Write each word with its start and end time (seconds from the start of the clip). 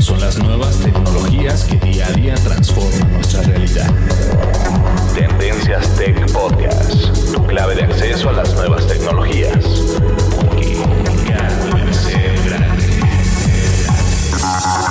Son 0.00 0.20
las 0.20 0.38
nuevas 0.38 0.76
tecnologías 0.78 1.64
que 1.64 1.76
día 1.76 2.06
a 2.06 2.12
día 2.12 2.34
transforman 2.34 3.12
nuestra 3.12 3.42
realidad. 3.42 3.88
Tendencias 5.14 5.88
Tech 5.96 6.32
Podcast, 6.32 7.32
tu 7.32 7.46
clave 7.46 7.74
de 7.74 7.84
acceso 7.84 8.30
a 8.30 8.32
las 8.32 8.52
nuevas 8.54 8.86
tecnologías. 8.86 9.64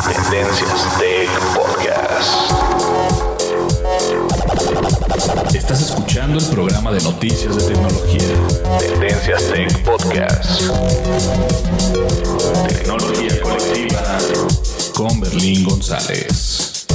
Tendencias 0.07 0.97
Tech 0.99 1.29
Podcast. 1.55 2.88
El 6.39 6.55
programa 6.55 6.91
de 6.93 7.01
noticias 7.01 7.53
de 7.57 7.73
tecnología. 7.73 8.21
Tendencias 8.79 9.51
Tech 9.51 9.83
Podcast. 9.83 10.61
Tecnología 12.69 13.41
colectiva 13.41 14.17
con 14.95 15.19
Berlín 15.19 15.65
González. 15.65 16.87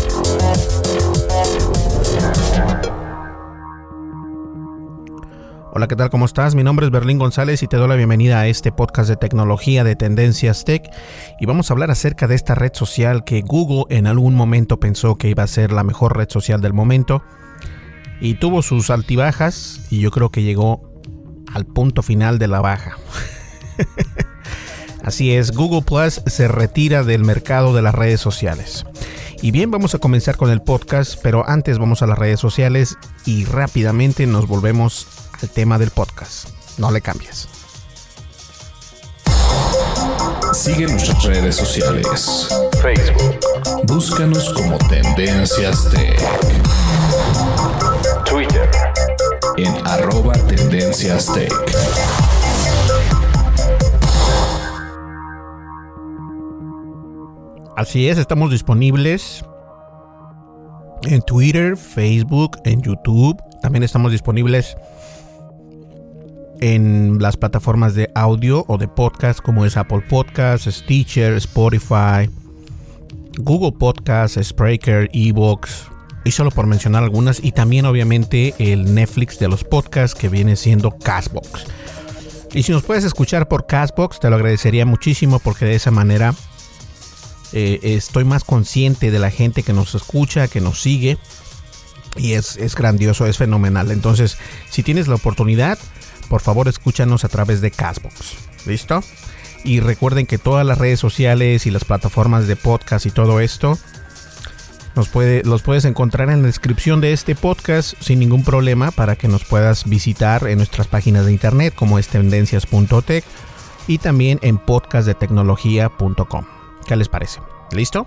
Hola, 5.73 5.89
¿qué 5.89 5.97
tal? 5.97 6.09
¿Cómo 6.09 6.25
estás? 6.25 6.55
Mi 6.55 6.63
nombre 6.63 6.87
es 6.87 6.93
Berlín 6.93 7.19
González 7.19 7.63
y 7.63 7.67
te 7.67 7.77
doy 7.77 7.89
la 7.89 7.97
bienvenida 7.97 8.41
a 8.41 8.47
este 8.47 8.73
podcast 8.73 9.11
de 9.11 9.17
tecnología 9.17 9.85
de 9.85 9.95
Tendencias 9.95 10.65
Tech. 10.65 10.91
Y 11.39 11.45
vamos 11.45 11.69
a 11.69 11.75
hablar 11.75 11.91
acerca 11.91 12.27
de 12.27 12.35
esta 12.35 12.55
red 12.55 12.73
social 12.73 13.25
que 13.25 13.43
Google 13.43 13.95
en 13.95 14.07
algún 14.07 14.35
momento 14.35 14.81
pensó 14.81 15.17
que 15.17 15.29
iba 15.29 15.43
a 15.43 15.49
ser 15.49 15.71
la 15.71 15.85
mejor 15.85 16.17
red 16.17 16.31
social 16.31 16.63
del 16.63 16.73
momento. 16.73 17.23
Y 18.21 18.35
tuvo 18.35 18.63
sus 18.63 18.91
altibajas 18.91 19.81
y 19.91 20.01
yo 20.01 20.11
creo 20.11 20.31
que 20.31 20.43
llegó 20.43 20.93
al 21.53 21.67
punto 21.67 22.03
final 22.03 22.39
de 22.39 22.49
la 22.49 22.61
baja. 22.61 22.97
Así 25.03 25.33
es, 25.33 25.53
Google 25.53 25.83
Plus 25.83 26.23
se 26.27 26.49
retira 26.49 27.05
del 27.05 27.25
mercado 27.25 27.75
de 27.75 27.83
las 27.83 27.95
redes 27.95 28.21
sociales. 28.21 28.85
Y 29.43 29.51
bien, 29.51 29.71
vamos 29.71 29.95
a 29.95 29.99
comenzar 29.99 30.39
con 30.39 30.51
el 30.51 30.63
podcast, 30.63 31.17
pero 31.23 31.47
antes 31.47 31.79
vamos 31.79 32.01
a 32.01 32.07
las 32.07 32.19
redes 32.19 32.41
sociales 32.41 32.97
y 33.27 33.45
rápidamente 33.45 34.27
nos 34.27 34.49
volvemos 34.49 35.07
al 35.43 35.51
tema 35.51 35.79
del 35.79 35.91
podcast. 35.91 36.49
No 36.79 36.91
le 36.91 37.03
cambies. 37.03 37.49
Sigue 40.55 40.87
nuestras 40.87 41.23
redes 41.25 41.57
sociales. 41.57 42.49
Facebook. 42.81 43.39
Búscanos 43.85 44.55
como 44.55 44.79
Tendencias 44.79 45.91
Tech. 45.91 46.84
En 49.57 49.73
arroba 49.87 50.33
Tendencias 50.49 51.33
Tech. 51.33 51.53
Así 57.77 58.09
es, 58.09 58.19
estamos 58.19 58.51
disponibles 58.51 59.45
en 61.05 61.23
Twitter, 61.23 61.77
Facebook, 61.77 62.59
en 62.65 62.83
YouTube. 62.83 63.41
También 63.63 63.85
estamos 63.85 64.11
disponibles 64.11 64.77
en 66.61 67.19
las 67.21 67.37
plataformas 67.37 67.95
de 67.95 68.11
audio 68.15 68.65
o 68.67 68.77
de 68.77 68.89
podcast 68.89 69.41
como 69.41 69.65
es 69.65 69.77
Apple 69.77 70.03
Podcasts, 70.09 70.69
Stitcher, 70.75 71.35
Spotify, 71.35 72.29
Google 73.39 73.73
Podcasts, 73.79 74.39
Spreaker, 74.43 75.09
Evox, 75.13 75.94
y 76.25 76.33
solo 76.33 76.51
por 76.51 76.67
mencionar 76.67 77.05
algunas, 77.05 77.43
y 77.43 77.53
también 77.53 77.87
obviamente 77.87 78.55
el 78.59 78.95
Netflix 78.95 79.39
de 79.39 79.49
los 79.49 79.63
podcasts 79.63 80.19
que 80.19 80.29
viene 80.29 80.57
siendo 80.57 80.97
Castbox. 80.99 81.67
Y 82.55 82.63
si 82.63 82.73
nos 82.73 82.83
puedes 82.83 83.05
escuchar 83.05 83.49
por 83.49 83.67
Castbox, 83.67 84.21
te 84.21 84.31
lo 84.31 84.37
agradecería 84.37 84.87
muchísimo 84.87 85.41
porque 85.41 85.65
de 85.65 85.75
esa 85.75 85.91
manera 85.91 86.35
eh, 87.53 87.81
estoy 87.83 88.25
más 88.25 88.45
consciente 88.45 89.11
de 89.11 89.19
la 89.19 89.31
gente 89.31 89.63
que 89.63 89.73
nos 89.73 89.95
escucha, 89.95 90.49
que 90.49 90.61
nos 90.61 90.81
sigue. 90.81 91.19
Y 92.17 92.35
es, 92.35 92.57
es 92.57 92.77
grandioso, 92.77 93.27
es 93.27 93.39
fenomenal. 93.39 93.91
Entonces, 93.91 94.39
si 94.71 94.85
tienes 94.85 95.09
la 95.09 95.17
oportunidad, 95.17 95.79
por 96.29 96.41
favor 96.41 96.69
escúchanos 96.69 97.25
a 97.25 97.29
través 97.29 97.61
de 97.61 97.73
Castbox. 97.73 98.35
¿Listo? 98.67 99.03
Y 99.65 99.81
recuerden 99.81 100.27
que 100.27 100.39
todas 100.39 100.65
las 100.65 100.79
redes 100.79 101.01
sociales 101.01 101.67
y 101.67 101.71
las 101.71 101.85
plataformas 101.85 102.47
de 102.47 102.55
podcast 102.55 103.05
y 103.07 103.11
todo 103.11 103.41
esto 103.41 103.79
nos 104.97 105.09
puede, 105.09 105.43
los 105.45 105.63
puedes 105.63 105.85
encontrar 105.85 106.31
en 106.31 106.43
la 106.43 106.47
descripción 106.47 107.01
de 107.01 107.13
este 107.13 107.35
podcast 107.35 107.95
sin 108.01 108.19
ningún 108.19 108.45
problema 108.45 108.91
para 108.91 109.17
que 109.17 109.29
nos 109.29 109.45
puedas 109.45 109.85
visitar 109.89 110.47
en 110.47 110.59
nuestras 110.59 110.87
páginas 110.87 111.27
de 111.27 111.33
internet 111.33 111.75
como 111.75 111.99
es 111.99 112.09
tendencias.tech 112.09 113.25
y 113.87 113.99
también 113.99 114.39
en 114.43 114.59
podcastdetecnología.com. 114.59 116.45
¿Qué 116.87 116.97
les 116.97 117.09
parece? 117.09 117.41
¿Listo? 117.73 118.07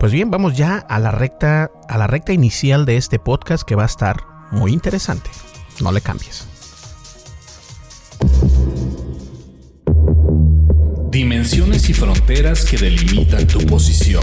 Pues 0.00 0.12
bien, 0.12 0.30
vamos 0.30 0.56
ya 0.56 0.76
a 0.76 0.98
la 0.98 1.10
recta 1.10 1.70
a 1.88 1.98
la 1.98 2.06
recta 2.06 2.32
inicial 2.32 2.86
de 2.86 2.96
este 2.96 3.18
podcast 3.18 3.64
que 3.64 3.74
va 3.74 3.82
a 3.82 3.86
estar 3.86 4.24
muy 4.50 4.72
interesante. 4.72 5.30
No 5.80 5.92
le 5.92 6.00
cambies. 6.00 6.46
Dimensiones 11.10 11.88
y 11.88 11.94
fronteras 11.94 12.64
que 12.64 12.76
delimitan 12.76 13.46
tu 13.46 13.58
posición. 13.66 14.22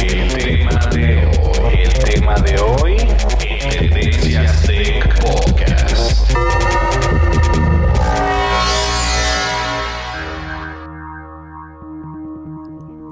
El 0.00 1.92
tema 2.04 2.34
de 2.36 2.58
hoy, 2.60 2.96
Podcast. 5.20 6.30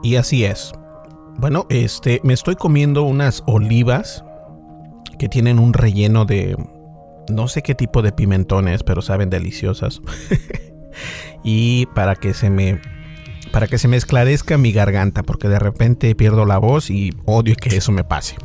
Y 0.02 0.16
así 0.16 0.44
es. 0.44 0.72
Bueno, 1.38 1.66
este, 1.68 2.20
me 2.22 2.32
estoy 2.32 2.54
comiendo 2.54 3.02
unas 3.02 3.42
olivas 3.46 4.24
que 5.18 5.28
tienen 5.28 5.58
un 5.58 5.72
relleno 5.72 6.24
de 6.24 6.56
no 7.28 7.48
sé 7.48 7.62
qué 7.62 7.74
tipo 7.74 8.02
de 8.02 8.12
pimentones, 8.12 8.82
pero 8.82 9.02
saben 9.02 9.30
deliciosas. 9.30 10.00
y 11.42 11.86
para 11.86 12.14
que 12.14 12.34
se 12.34 12.50
me 12.50 12.80
para 13.56 13.68
que 13.68 13.78
se 13.78 13.88
me 13.88 13.96
esclarezca 13.96 14.58
mi 14.58 14.70
garganta, 14.70 15.22
porque 15.22 15.48
de 15.48 15.58
repente 15.58 16.14
pierdo 16.14 16.44
la 16.44 16.58
voz 16.58 16.90
y 16.90 17.14
odio 17.24 17.56
que 17.56 17.74
eso 17.74 17.90
me 17.90 18.04
pase. 18.04 18.36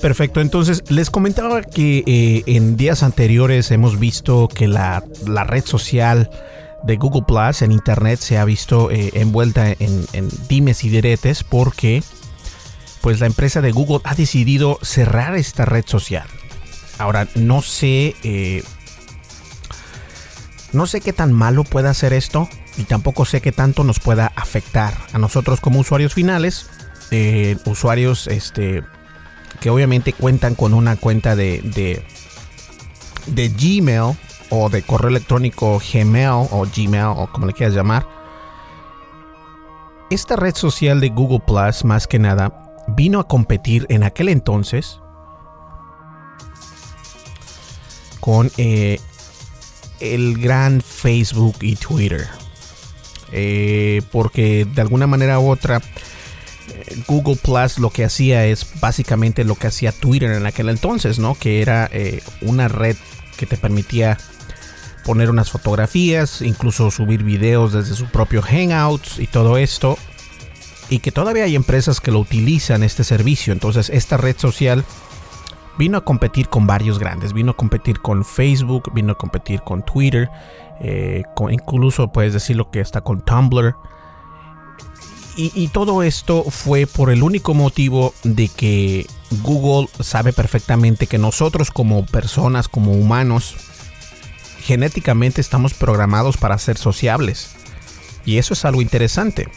Perfecto, 0.00 0.40
entonces 0.40 0.82
les 0.90 1.10
comentaba 1.10 1.60
que 1.60 2.02
eh, 2.06 2.44
en 2.46 2.78
días 2.78 3.02
anteriores 3.02 3.70
hemos 3.70 3.98
visto 3.98 4.48
que 4.48 4.68
la, 4.68 5.04
red 5.46 5.66
social 5.66 6.30
de 6.82 6.96
Google 6.96 7.24
Plus 7.28 7.60
en 7.60 7.72
Internet 7.72 8.20
se 8.20 8.38
ha 8.38 8.46
visto 8.46 8.90
eh, 8.90 9.10
envuelta 9.12 9.68
en, 9.68 10.06
dimes 10.48 10.82
y 10.84 10.88
diretes 10.88 11.44
porque 11.44 12.02
pues 13.02 13.20
la 13.20 13.26
empresa 13.26 13.60
de 13.60 13.72
Google 13.72 14.00
ha 14.04 14.14
decidido 14.14 14.78
cerrar 14.80 15.36
esta 15.36 15.66
red 15.66 15.84
social. 15.84 16.26
Ahora, 16.96 17.28
no 17.34 17.60
sé, 17.60 18.16
eh, 18.22 18.62
no 20.72 20.86
sé 20.86 21.02
qué 21.02 21.12
tan 21.12 21.34
malo 21.34 21.64
pueda 21.64 21.90
hacer 21.90 22.14
esto 22.14 22.48
y 22.78 22.84
tampoco 22.84 23.24
sé 23.24 23.40
qué 23.42 23.50
tanto 23.50 23.82
nos 23.82 23.98
pueda 23.98 24.32
afectar 24.36 24.94
a 25.12 25.18
nosotros 25.18 25.60
como 25.60 25.80
usuarios 25.80 26.14
finales, 26.14 26.70
usuarios 27.64 28.28
este, 28.28 28.84
que 29.60 29.68
obviamente 29.68 30.12
cuentan 30.12 30.54
con 30.54 30.72
una 30.74 30.96
cuenta 30.96 31.34
de, 31.34 31.60
de, 33.26 33.48
Gmail 33.48 34.16
o 34.50 34.70
de 34.70 34.82
correo 34.82 35.10
electrónico 35.10 35.80
Gmail 35.92 36.46
o 36.50 36.66
Gmail 36.74 37.16
o 37.16 37.28
como 37.32 37.46
le 37.46 37.52
quieras 37.52 37.74
llamar. 37.74 38.06
Esta 40.08 40.36
red 40.36 40.54
social 40.54 41.00
de 41.00 41.08
Google 41.10 41.42
Plus, 41.46 41.84
más 41.84 42.06
que 42.06 42.18
nada, 42.18 42.76
vino 42.86 43.18
a 43.18 43.26
competir 43.26 43.86
en 43.90 44.04
aquel 44.04 44.28
entonces 44.28 45.00
con 48.20 48.50
eh, 48.56 49.00
el 50.00 50.38
gran 50.38 50.80
Facebook 50.80 51.56
y 51.60 51.74
Twitter. 51.76 52.28
Eh, 53.32 54.02
porque 54.10 54.64
de 54.64 54.80
alguna 54.80 55.06
manera 55.06 55.38
u 55.38 55.50
otra 55.50 55.82
Google 57.06 57.36
Plus 57.36 57.78
lo 57.78 57.90
que 57.90 58.04
hacía 58.04 58.46
es 58.46 58.66
básicamente 58.80 59.44
lo 59.44 59.54
que 59.54 59.68
hacía 59.68 59.92
Twitter 59.92 60.32
en 60.32 60.46
aquel 60.46 60.68
entonces, 60.68 61.18
¿no? 61.18 61.34
Que 61.34 61.62
era 61.62 61.88
eh, 61.92 62.22
una 62.40 62.68
red 62.68 62.96
que 63.36 63.46
te 63.46 63.56
permitía 63.56 64.18
poner 65.04 65.30
unas 65.30 65.50
fotografías, 65.50 66.42
incluso 66.42 66.90
subir 66.90 67.22
videos 67.22 67.72
desde 67.72 67.94
su 67.94 68.06
propio 68.06 68.42
Hangouts 68.42 69.18
y 69.18 69.26
todo 69.26 69.56
esto. 69.56 69.98
Y 70.90 71.00
que 71.00 71.12
todavía 71.12 71.44
hay 71.44 71.54
empresas 71.54 72.00
que 72.00 72.10
lo 72.10 72.18
utilizan 72.18 72.82
este 72.82 73.04
servicio. 73.04 73.52
Entonces 73.52 73.90
esta 73.90 74.16
red 74.16 74.36
social 74.38 74.84
vino 75.78 75.96
a 75.96 76.04
competir 76.04 76.48
con 76.48 76.66
varios 76.66 76.98
grandes. 76.98 77.32
Vino 77.32 77.52
a 77.52 77.56
competir 77.56 78.00
con 78.00 78.24
Facebook, 78.24 78.92
vino 78.92 79.12
a 79.12 79.18
competir 79.18 79.62
con 79.62 79.82
Twitter. 79.84 80.28
Eh, 80.80 81.22
incluso 81.50 82.12
puedes 82.12 82.32
decirlo 82.32 82.70
que 82.70 82.80
está 82.80 83.00
con 83.00 83.24
Tumblr. 83.24 83.74
Y, 85.40 85.68
todo 85.68 86.02
esto 86.02 86.42
fue 86.42 86.88
por 86.88 87.10
el 87.10 87.22
único 87.22 87.54
motivo 87.54 88.12
de 88.24 88.48
que 88.48 89.06
Google 89.44 89.88
sabe 90.00 90.32
perfectamente 90.32 91.06
que 91.06 91.16
nosotros 91.16 91.70
como 91.70 92.04
personas, 92.06 92.66
como 92.66 92.90
humanos, 92.90 93.54
genéticamente 94.64 95.40
estamos 95.40 95.74
programados 95.74 96.38
para 96.38 96.58
ser 96.58 96.76
sociables. 96.76 97.50
Y 98.24 98.38
eso 98.38 98.52
es 98.54 98.64
algo 98.64 98.82
interesante. 98.82 99.48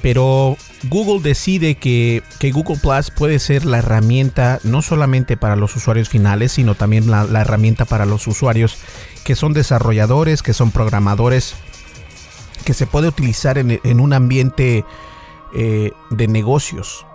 Pero 0.00 0.56
Google 0.84 1.20
decide 1.22 1.74
que, 1.74 2.22
Google 2.52 2.78
Plus 2.80 3.10
puede 3.10 3.38
ser 3.38 3.64
la 3.66 3.78
herramienta 3.78 4.60
no 4.64 4.80
solamente 4.80 5.36
para 5.36 5.56
los 5.56 5.76
usuarios 5.76 6.08
finales, 6.08 6.52
sino 6.52 6.74
también 6.74 7.10
la, 7.10 7.24
herramienta 7.40 7.84
para 7.84 8.06
los 8.06 8.26
usuarios 8.26 8.78
que 9.24 9.36
son 9.36 9.52
desarrolladores, 9.52 10.42
que 10.42 10.54
son 10.54 10.70
programadores 10.70 11.54
que 12.64 12.74
se 12.74 12.86
puede 12.86 13.08
utilizar 13.08 13.58
en, 13.58 14.00
un 14.00 14.12
ambiente 14.12 14.84
eh, 15.54 15.92
de 16.10 16.28
negocios. 16.28 17.06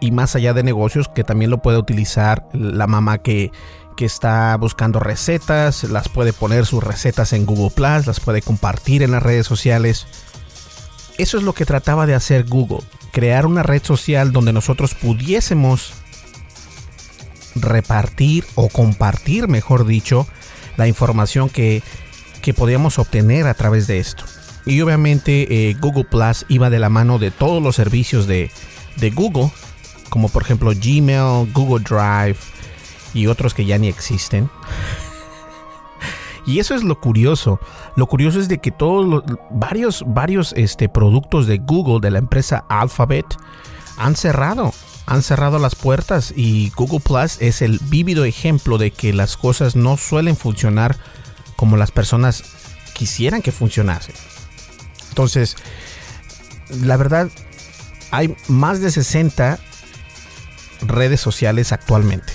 Y 0.00 0.10
más 0.12 0.34
allá 0.34 0.54
de 0.54 0.62
negocios, 0.62 1.08
que 1.08 1.24
también 1.24 1.50
lo 1.50 1.58
puede 1.58 1.78
utilizar 1.78 2.48
la 2.52 2.86
mamá 2.86 3.18
que, 3.18 3.50
que 3.96 4.06
está 4.06 4.56
buscando 4.56 4.98
recetas, 4.98 5.84
las 5.84 6.08
puede 6.08 6.32
poner 6.32 6.64
sus 6.64 6.82
recetas 6.82 7.34
en 7.34 7.44
Google 7.44 7.70
Plus, 7.70 8.06
las 8.06 8.20
puede 8.20 8.40
compartir 8.40 9.02
en 9.02 9.10
las 9.10 9.22
redes 9.22 9.46
sociales. 9.46 10.06
Eso 11.20 11.36
es 11.36 11.42
lo 11.42 11.52
que 11.52 11.66
trataba 11.66 12.06
de 12.06 12.14
hacer 12.14 12.44
Google, 12.44 12.82
crear 13.12 13.44
una 13.44 13.62
red 13.62 13.82
social 13.84 14.32
donde 14.32 14.54
nosotros 14.54 14.94
pudiésemos 14.94 15.92
repartir 17.54 18.46
o 18.54 18.70
compartir, 18.70 19.46
mejor 19.46 19.84
dicho, 19.84 20.26
la 20.78 20.88
información 20.88 21.50
que, 21.50 21.82
que 22.40 22.54
podíamos 22.54 22.98
obtener 22.98 23.48
a 23.48 23.52
través 23.52 23.86
de 23.86 23.98
esto. 23.98 24.24
Y 24.64 24.80
obviamente 24.80 25.68
eh, 25.68 25.76
Google 25.78 26.04
Plus 26.04 26.46
iba 26.48 26.70
de 26.70 26.78
la 26.78 26.88
mano 26.88 27.18
de 27.18 27.30
todos 27.30 27.62
los 27.62 27.76
servicios 27.76 28.26
de, 28.26 28.50
Google, 29.12 29.50
como 30.08 30.30
por 30.30 30.42
ejemplo 30.42 30.72
Gmail, 30.74 31.52
Google 31.52 31.84
Drive 31.84 32.38
y 33.12 33.26
otros 33.26 33.52
que 33.52 33.66
ya 33.66 33.76
ni 33.76 33.88
existen. 33.88 34.48
Y 36.46 36.58
eso 36.58 36.74
es 36.74 36.82
lo 36.82 37.00
curioso. 37.00 37.60
Lo 37.96 38.06
curioso 38.06 38.40
es 38.40 38.48
de 38.48 38.58
que 38.58 38.70
todos 38.70 39.06
los 39.06 39.22
varios, 39.50 40.04
varios 40.06 40.52
este, 40.56 40.88
productos 40.88 41.46
de 41.46 41.58
Google, 41.58 42.00
de 42.00 42.10
la 42.10 42.18
empresa 42.18 42.64
Alphabet, 42.68 43.26
han 43.96 44.16
cerrado. 44.16 44.72
Han 45.06 45.22
cerrado 45.22 45.58
las 45.58 45.74
puertas 45.74 46.32
y 46.36 46.70
Google 46.76 47.00
Plus 47.00 47.38
es 47.40 47.62
el 47.62 47.80
vívido 47.88 48.24
ejemplo 48.24 48.78
de 48.78 48.92
que 48.92 49.12
las 49.12 49.36
cosas 49.36 49.74
no 49.74 49.96
suelen 49.96 50.36
funcionar 50.36 50.96
como 51.56 51.76
las 51.76 51.90
personas 51.90 52.44
quisieran 52.92 53.42
que 53.42 53.50
funcionasen. 53.50 54.14
Entonces, 55.08 55.56
la 56.70 56.96
verdad, 56.96 57.28
hay 58.10 58.36
más 58.48 58.80
de 58.80 58.90
60 58.90 59.58
redes 60.82 61.20
sociales 61.20 61.72
actualmente. 61.72 62.32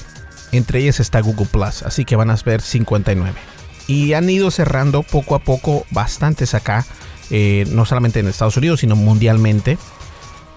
Entre 0.51 0.79
ellas 0.79 0.99
está 0.99 1.21
Google 1.21 1.47
Plus, 1.47 1.83
así 1.83 2.05
que 2.05 2.15
van 2.15 2.29
a 2.29 2.35
ver 2.45 2.61
59. 2.61 3.54
Y 3.87 4.13
han 4.13 4.29
ido 4.29 4.51
cerrando 4.51 5.03
poco 5.03 5.35
a 5.35 5.39
poco 5.39 5.85
bastantes 5.91 6.53
acá, 6.53 6.85
eh, 7.29 7.65
no 7.69 7.85
solamente 7.85 8.19
en 8.19 8.27
Estados 8.27 8.57
Unidos, 8.57 8.79
sino 8.79 8.95
mundialmente. 8.95 9.77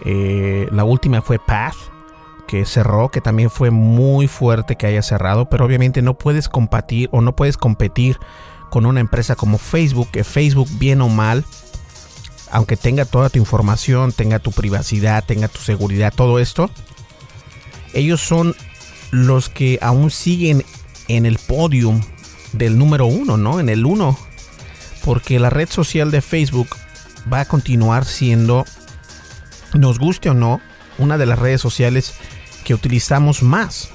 Eh, 0.04 0.69
la 0.70 0.84
última 0.84 1.20
fue 1.20 1.38
Path, 1.38 1.76
que 2.46 2.64
cerró, 2.64 3.10
que 3.10 3.20
también 3.20 3.50
fue 3.50 3.70
muy 3.70 4.28
fuerte 4.28 4.76
que 4.76 4.86
haya 4.86 5.02
cerrado, 5.02 5.50
pero 5.50 5.66
obviamente 5.66 6.00
no 6.00 6.16
puedes 6.16 6.48
competir 6.48 7.08
o 7.12 7.20
no 7.20 7.36
puedes 7.36 7.58
competir 7.58 8.19
con 8.70 8.86
una 8.86 9.00
empresa 9.00 9.34
como 9.34 9.58
Facebook, 9.58 10.10
que 10.10 10.25
Facebook 10.25 10.69
bien 10.78 11.02
o 11.02 11.08
mal 11.08 11.44
aunque 12.50 12.76
tenga 12.76 13.04
toda 13.04 13.30
tu 13.30 13.38
información, 13.38 14.12
tenga 14.12 14.38
tu 14.38 14.52
privacidad, 14.52 15.25
tenga 15.25 15.48
tu 15.48 15.58
seguridad, 15.58 16.12
todo 16.14 16.38
esto, 16.38 16.70
ellos 17.94 18.20
son 18.20 18.54
los 19.10 19.48
que 19.48 19.78
aún 19.80 20.10
siguen 20.10 20.64
en 21.08 21.26
el 21.26 21.38
podium 21.38 22.00
del 22.52 22.78
número 22.78 23.06
uno, 23.06 23.36
¿no? 23.36 23.60
En 23.60 23.68
el 23.68 23.86
uno. 23.86 24.18
Porque 25.04 25.38
la 25.38 25.50
red 25.50 25.68
social 25.68 26.10
de 26.10 26.20
Facebook 26.20 26.68
va 27.32 27.40
a 27.40 27.44
continuar 27.44 28.04
siendo, 28.04 28.64
nos 29.75 29.99
guste 29.99 30.30
o 30.30 30.34
no, 30.34 30.61
una 30.99 31.18
de 31.18 31.26
las 31.26 31.38
redes 31.38 31.61
sociales 31.61 32.14
que 32.64 32.75
utilizamos 32.75 33.42
más. 33.42 33.90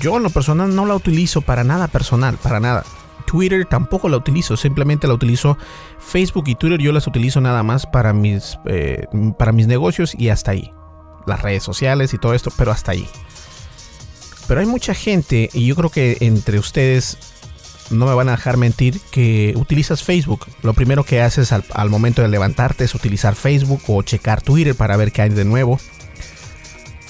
Yo 0.00 0.16
en 0.16 0.22
lo 0.22 0.30
personal 0.30 0.74
no 0.74 0.86
la 0.86 0.94
utilizo 0.94 1.42
para 1.42 1.64
nada 1.64 1.88
personal, 1.88 2.38
para 2.38 2.60
nada. 2.60 2.84
Twitter 3.26 3.66
tampoco 3.66 4.08
la 4.08 4.16
utilizo, 4.16 4.56
simplemente 4.56 5.06
la 5.06 5.14
utilizo 5.14 5.58
Facebook 5.98 6.44
y 6.46 6.54
Twitter 6.54 6.80
yo 6.80 6.92
las 6.92 7.06
utilizo 7.06 7.40
nada 7.40 7.62
más 7.62 7.86
para 7.86 8.12
mis, 8.12 8.58
eh, 8.66 9.06
para 9.38 9.52
mis 9.52 9.66
negocios 9.66 10.14
y 10.16 10.28
hasta 10.28 10.52
ahí. 10.52 10.70
Las 11.26 11.42
redes 11.42 11.62
sociales 11.62 12.12
y 12.14 12.18
todo 12.18 12.34
esto, 12.34 12.50
pero 12.56 12.70
hasta 12.70 12.92
ahí. 12.92 13.08
Pero 14.46 14.60
hay 14.60 14.66
mucha 14.66 14.94
gente, 14.94 15.48
y 15.52 15.66
yo 15.66 15.74
creo 15.74 15.90
que 15.90 16.18
entre 16.20 16.58
ustedes 16.58 17.16
no 17.90 18.06
me 18.06 18.14
van 18.14 18.28
a 18.28 18.32
dejar 18.32 18.56
mentir, 18.56 19.00
que 19.10 19.54
utilizas 19.56 20.02
Facebook. 20.02 20.46
Lo 20.62 20.74
primero 20.74 21.04
que 21.04 21.22
haces 21.22 21.52
al, 21.52 21.90
momento 21.90 22.22
de 22.22 22.28
levantarte 22.28 22.84
es 22.84 22.94
utilizar 22.94 23.34
Facebook 23.34 23.82
o 23.86 24.02
checar 24.02 24.42
Twitter 24.42 24.74
para 24.74 24.96
ver 24.96 25.12
qué 25.12 25.22
hay 25.22 25.30
de 25.30 25.44
nuevo. 25.44 25.78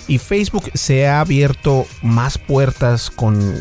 Y 0.06 0.18
Facebook 0.18 0.70
se 0.74 1.06
ha 1.06 1.20
abierto 1.20 1.86
más 2.02 2.38
puertas 2.38 3.10
con, 3.10 3.60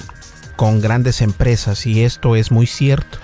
con 0.55 0.81
grandes 0.81 1.21
empresas 1.21 1.85
y 1.85 2.03
esto 2.03 2.35
es 2.35 2.51
muy 2.51 2.67
cierto. 2.67 3.17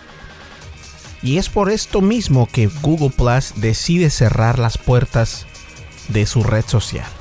Y 1.21 1.37
es 1.37 1.49
por 1.49 1.69
esto 1.69 1.99
mismo 1.99 2.47
que 2.47 2.67
Google 2.81 3.09
Plus 3.09 3.53
decide 3.57 4.09
cerrar 4.09 4.57
las 4.57 4.77
puertas 4.77 5.45
de 6.07 6.25
su 6.25 6.43
red 6.43 6.63
social. 6.65 7.18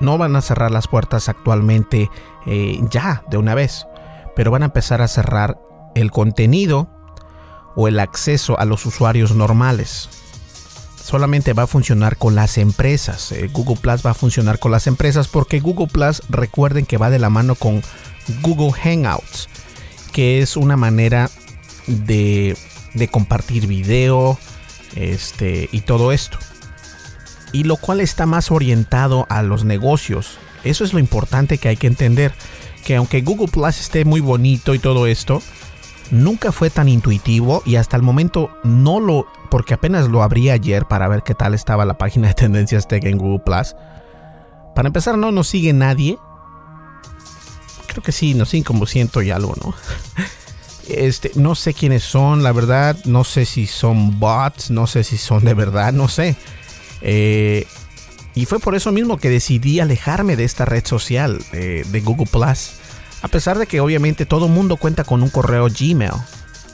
No 0.00 0.18
van 0.18 0.36
a 0.36 0.42
cerrar 0.42 0.70
las 0.70 0.88
puertas 0.88 1.28
actualmente 1.28 2.10
eh, 2.46 2.80
ya 2.90 3.24
de 3.30 3.36
una 3.36 3.54
vez, 3.54 3.86
pero 4.34 4.50
van 4.50 4.62
a 4.62 4.66
empezar 4.66 5.02
a 5.02 5.08
cerrar 5.08 5.58
el 5.94 6.10
contenido 6.10 6.88
o 7.76 7.88
el 7.88 8.00
acceso 8.00 8.58
a 8.58 8.64
los 8.64 8.86
usuarios 8.86 9.34
normales. 9.34 10.08
Solamente 11.02 11.52
va 11.52 11.64
a 11.64 11.66
funcionar 11.66 12.16
con 12.16 12.34
las 12.34 12.56
empresas. 12.56 13.30
Eh, 13.32 13.50
Google 13.52 13.76
Plus 13.76 14.04
va 14.04 14.10
a 14.10 14.14
funcionar 14.14 14.58
con 14.58 14.72
las 14.72 14.86
empresas 14.86 15.28
porque 15.28 15.60
Google 15.60 15.88
Plus 15.88 16.22
recuerden 16.28 16.86
que 16.86 16.96
va 16.96 17.10
de 17.10 17.18
la 17.18 17.30
mano 17.30 17.54
con 17.54 17.82
Google 18.42 18.72
Hangouts, 18.72 19.48
que 20.12 20.40
es 20.40 20.56
una 20.56 20.76
manera 20.76 21.30
de, 21.86 22.56
compartir 23.10 23.66
video 23.66 24.38
este, 24.94 25.68
y 25.72 25.82
todo 25.82 26.12
esto. 26.12 26.38
Y 27.54 27.64
lo 27.64 27.76
cual 27.76 28.00
está 28.00 28.26
más 28.26 28.50
orientado 28.50 29.26
a 29.30 29.42
los 29.42 29.64
negocios 29.64 30.38
Eso 30.64 30.84
es 30.84 30.92
lo 30.92 30.98
importante 30.98 31.56
que 31.56 31.68
hay 31.68 31.76
que 31.76 31.86
entender. 31.86 32.34
Que 32.84 32.96
aunque 32.96 33.22
Google 33.22 33.48
Plus 33.48 33.80
esté 33.80 34.04
muy 34.04 34.20
bonito 34.20 34.74
y 34.74 34.78
todo 34.78 35.06
esto, 35.06 35.40
nunca 36.10 36.52
fue 36.52 36.68
tan 36.68 36.88
intuitivo 36.88 37.62
y 37.64 37.76
hasta 37.76 37.96
el 37.96 38.02
momento 38.02 38.50
no 38.64 39.00
lo, 39.00 39.26
porque 39.50 39.72
apenas 39.72 40.08
lo 40.08 40.22
abrí 40.22 40.50
ayer 40.50 40.84
para 40.84 41.08
ver 41.08 41.22
qué 41.22 41.34
tal 41.34 41.54
estaba 41.54 41.84
la 41.84 41.96
página 41.96 42.28
de 42.28 42.34
tendencias 42.34 42.88
tech 42.88 43.04
en 43.04 43.16
Google 43.16 43.42
Plus. 43.44 43.74
Para 44.74 44.88
empezar, 44.88 45.16
no 45.16 45.30
nos 45.30 45.48
sigue 45.48 45.72
nadie. 45.72 46.18
Creo 47.86 48.02
que 48.02 48.12
sí, 48.12 48.34
nos 48.34 48.48
siguen 48.48 48.64
como 48.64 48.86
ciento 48.86 49.22
y 49.22 49.30
algo, 49.30 49.54
¿no? 49.64 49.74
Este, 50.86 51.30
no 51.34 51.54
sé 51.54 51.72
quiénes 51.72 52.02
son, 52.02 52.42
la 52.42 52.52
verdad. 52.52 52.98
No 53.06 53.24
sé 53.24 53.46
si 53.46 53.66
son 53.66 54.20
bots, 54.20 54.70
no 54.70 54.86
sé 54.86 55.02
si 55.02 55.16
son 55.16 55.42
de 55.42 55.54
verdad, 55.54 55.94
no 55.94 56.08
sé. 56.08 56.36
Eh, 57.04 57.66
y 58.34 58.46
fue 58.46 58.58
por 58.58 58.74
eso 58.74 58.90
mismo 58.90 59.18
que 59.18 59.30
decidí 59.30 59.78
alejarme 59.78 60.34
de 60.34 60.44
esta 60.44 60.64
red 60.64 60.84
social 60.84 61.38
eh, 61.52 61.84
de 61.86 62.00
Google 62.00 62.26
Plus. 62.26 62.72
A 63.22 63.28
pesar 63.28 63.58
de 63.58 63.66
que 63.66 63.80
obviamente 63.80 64.26
todo 64.26 64.48
mundo 64.48 64.76
cuenta 64.76 65.04
con 65.04 65.22
un 65.22 65.30
correo 65.30 65.68
Gmail. 65.68 66.12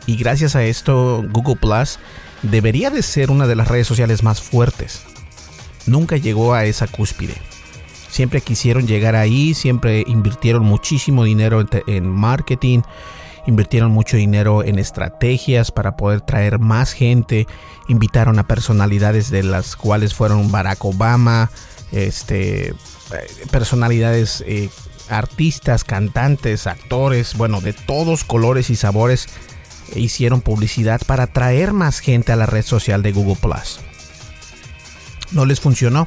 Y 0.07 0.17
gracias 0.17 0.57
a 0.57 0.65
esto 0.65 1.23
Google 1.31 1.57
Plus 1.57 1.99
debería 2.43 2.91
de 2.91 3.03
ser 3.03 3.31
una 3.31 3.47
de 3.47 3.57
las 3.57 3.69
redes 3.69 3.87
sociales 3.87 4.23
más 4.23 4.41
fuertes. 4.41 5.03
Nunca 5.87 6.17
llegó 6.17 6.55
a 6.55 6.65
esa 6.65 6.87
cúspide. 6.87 7.35
Siempre 8.09 8.41
quisieron 8.41 8.87
llegar 8.87 9.15
ahí, 9.15 9.55
siempre 9.55 10.03
invirtieron 10.07 10.65
muchísimo 10.65 11.25
dinero 11.25 11.65
en, 11.87 12.09
marketing, 12.09 12.81
invirtieron 13.51 13.91
mucho 13.91 14.17
dinero 14.17 14.65
en 14.65 14.79
estrategias 14.79 15.71
para 15.71 15.97
poder 15.97 16.23
traer 16.23 16.59
más 16.59 16.93
gente, 16.93 17.47
invitaron 17.89 18.39
a 18.39 18.47
personalidades 18.47 19.31
de 19.31 19.43
las 19.43 19.77
cuales 19.77 20.15
fueron 20.15 20.51
Barack 20.51 20.85
Obama, 20.85 21.51
este, 21.93 22.69
eh, 22.69 22.75
personalidades, 23.51 24.43
eh, 24.47 24.71
artistas, 25.09 25.85
cantantes, 25.85 26.67
actores, 26.67 27.37
bueno, 27.37 27.61
de 27.61 27.73
todos 27.73 28.25
colores 28.25 28.71
y 28.71 28.77
sabores 28.77 29.29
hicieron 29.97 30.41
publicidad 30.41 31.01
para 31.05 31.27
traer 31.27 31.73
más 31.73 31.99
gente 31.99 32.31
a 32.33 32.37
la 32.37 32.47
red 32.47 32.65
social 32.65 33.03
de 33.03 33.13
Google 33.13 33.37
Plus. 33.41 33.81
No 35.33 35.45
les 35.45 35.61
funcionó. 35.61 36.07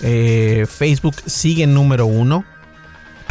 Eh, 0.00 0.66
Facebook 0.68 1.16
sigue 1.26 1.64
en 1.64 1.74
número 1.74 2.06
uno. 2.06 2.44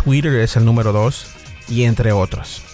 Twitter 0.03 0.35
es 0.35 0.57
el 0.57 0.65
número 0.65 0.91
dos. 0.91 1.27
Y 1.69 1.83
entre 1.83 2.11
otros 2.11 2.66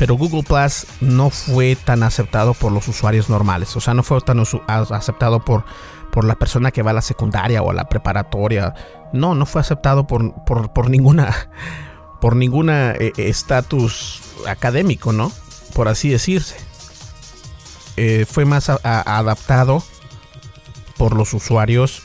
pero 0.00 0.14
Google 0.14 0.42
Plus 0.42 0.86
no 1.02 1.28
fue 1.28 1.76
tan 1.76 2.02
aceptado 2.02 2.54
por 2.54 2.72
los 2.72 2.88
usuarios 2.88 3.28
normales. 3.28 3.76
O 3.76 3.82
sea, 3.82 3.92
no 3.92 4.02
fue 4.02 4.18
tan 4.22 4.40
aceptado 4.40 5.44
por, 5.44 5.66
por 6.10 6.24
la 6.24 6.36
persona 6.36 6.70
que 6.70 6.80
va 6.80 6.92
a 6.92 6.94
la 6.94 7.02
secundaria 7.02 7.60
o 7.60 7.70
a 7.70 7.74
la 7.74 7.86
preparatoria. 7.86 8.72
No, 9.12 9.34
no 9.34 9.44
fue 9.44 9.60
aceptado 9.60 10.06
por, 10.06 10.42
por, 10.46 10.88
ninguna 10.88 11.50
por 12.22 12.34
ninguna 12.34 12.92
eh, 12.92 13.12
estatus 13.18 14.22
académico, 14.48 15.12
¿no? 15.12 15.30
Por 15.74 15.86
así 15.86 16.08
decirse. 16.08 16.56
Eh, 17.98 18.24
fue 18.26 18.46
más 18.46 18.70
adaptado 18.70 19.84
por 20.96 21.14
los 21.14 21.34
usuarios 21.34 22.00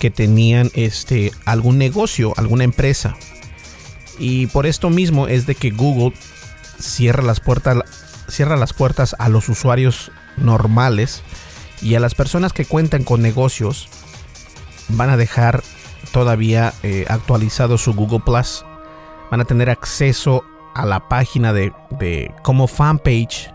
que 0.00 0.10
tenían 0.10 0.72
este 0.74 1.30
algún 1.44 1.78
negocio, 1.78 2.32
alguna 2.36 2.64
empresa. 2.64 3.16
Y 4.20 4.48
por 4.48 4.66
esto 4.66 4.90
mismo 4.90 5.26
es 5.28 5.46
de 5.46 5.54
que 5.54 5.70
Google 5.70 6.12
cierra 6.78 7.22
las 7.22 7.40
puertas, 7.40 7.78
cierra 8.28 8.56
las 8.56 8.74
puertas 8.74 9.16
a 9.18 9.30
los 9.30 9.48
usuarios 9.48 10.12
normales 10.36 11.22
y 11.80 11.94
a 11.94 12.00
las 12.00 12.14
personas 12.14 12.52
que 12.52 12.66
cuentan 12.66 13.02
con 13.02 13.22
negocios 13.22 13.88
van 14.88 15.08
a 15.08 15.16
dejar 15.16 15.62
todavía 16.12 16.74
eh, 16.82 17.06
actualizado 17.08 17.78
su 17.78 17.94
Google 17.94 18.20
Plus. 18.20 18.64
Van 19.30 19.40
a 19.40 19.46
tener 19.46 19.70
acceso 19.70 20.44
a 20.74 20.84
la 20.84 21.08
página 21.08 21.54
de, 21.54 21.72
de 21.98 22.30
como 22.42 22.66
fanpage 22.66 23.50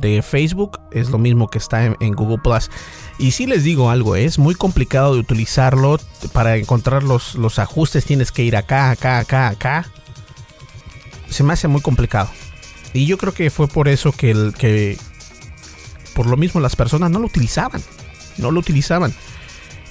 de 0.00 0.22
Facebook. 0.22 0.80
Es 0.90 1.10
lo 1.10 1.18
mismo 1.18 1.48
que 1.48 1.58
está 1.58 1.84
en, 1.84 2.12
Google 2.12 2.38
Plus. 2.38 2.70
Y 3.18 3.32
si 3.32 3.46
les 3.46 3.64
digo 3.64 3.90
algo, 3.90 4.16
es 4.16 4.38
muy 4.38 4.54
complicado 4.54 5.14
de 5.14 5.20
utilizarlo. 5.20 5.98
Para 6.32 6.56
encontrar 6.56 7.02
los, 7.02 7.34
los 7.34 7.58
ajustes 7.58 8.04
tienes 8.04 8.32
que 8.32 8.42
ir 8.42 8.56
acá, 8.56 8.90
acá, 8.90 9.18
acá, 9.18 9.48
acá. 9.48 9.86
Se 11.28 11.42
me 11.42 11.52
hace 11.52 11.68
muy 11.68 11.80
complicado. 11.80 12.30
Y 12.92 13.06
yo 13.06 13.18
creo 13.18 13.34
que 13.34 13.50
fue 13.50 13.68
por 13.68 13.88
eso 13.88 14.12
que, 14.12 14.52
que 14.58 14.98
por 16.14 16.26
lo 16.26 16.36
mismo 16.36 16.60
las 16.60 16.76
personas 16.76 17.10
no 17.10 17.18
lo 17.18 17.26
utilizaban. 17.26 17.82
No 18.38 18.50
lo 18.50 18.60
utilizaban. 18.60 19.14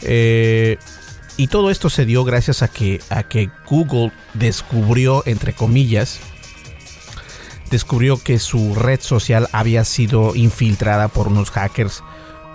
Eh, 0.01 0.77
y 1.37 1.47
todo 1.47 1.69
esto 1.69 1.89
se 1.89 2.05
dio 2.05 2.23
gracias 2.23 2.61
a 2.61 2.67
que, 2.67 3.01
a 3.09 3.23
que 3.23 3.49
Google 3.69 4.11
descubrió, 4.33 5.23
entre 5.25 5.53
comillas, 5.53 6.19
descubrió 7.69 8.17
que 8.17 8.39
su 8.39 8.75
red 8.75 8.99
social 9.01 9.47
había 9.51 9.83
sido 9.83 10.35
infiltrada 10.35 11.07
por 11.07 11.27
unos 11.27 11.51
hackers 11.51 12.03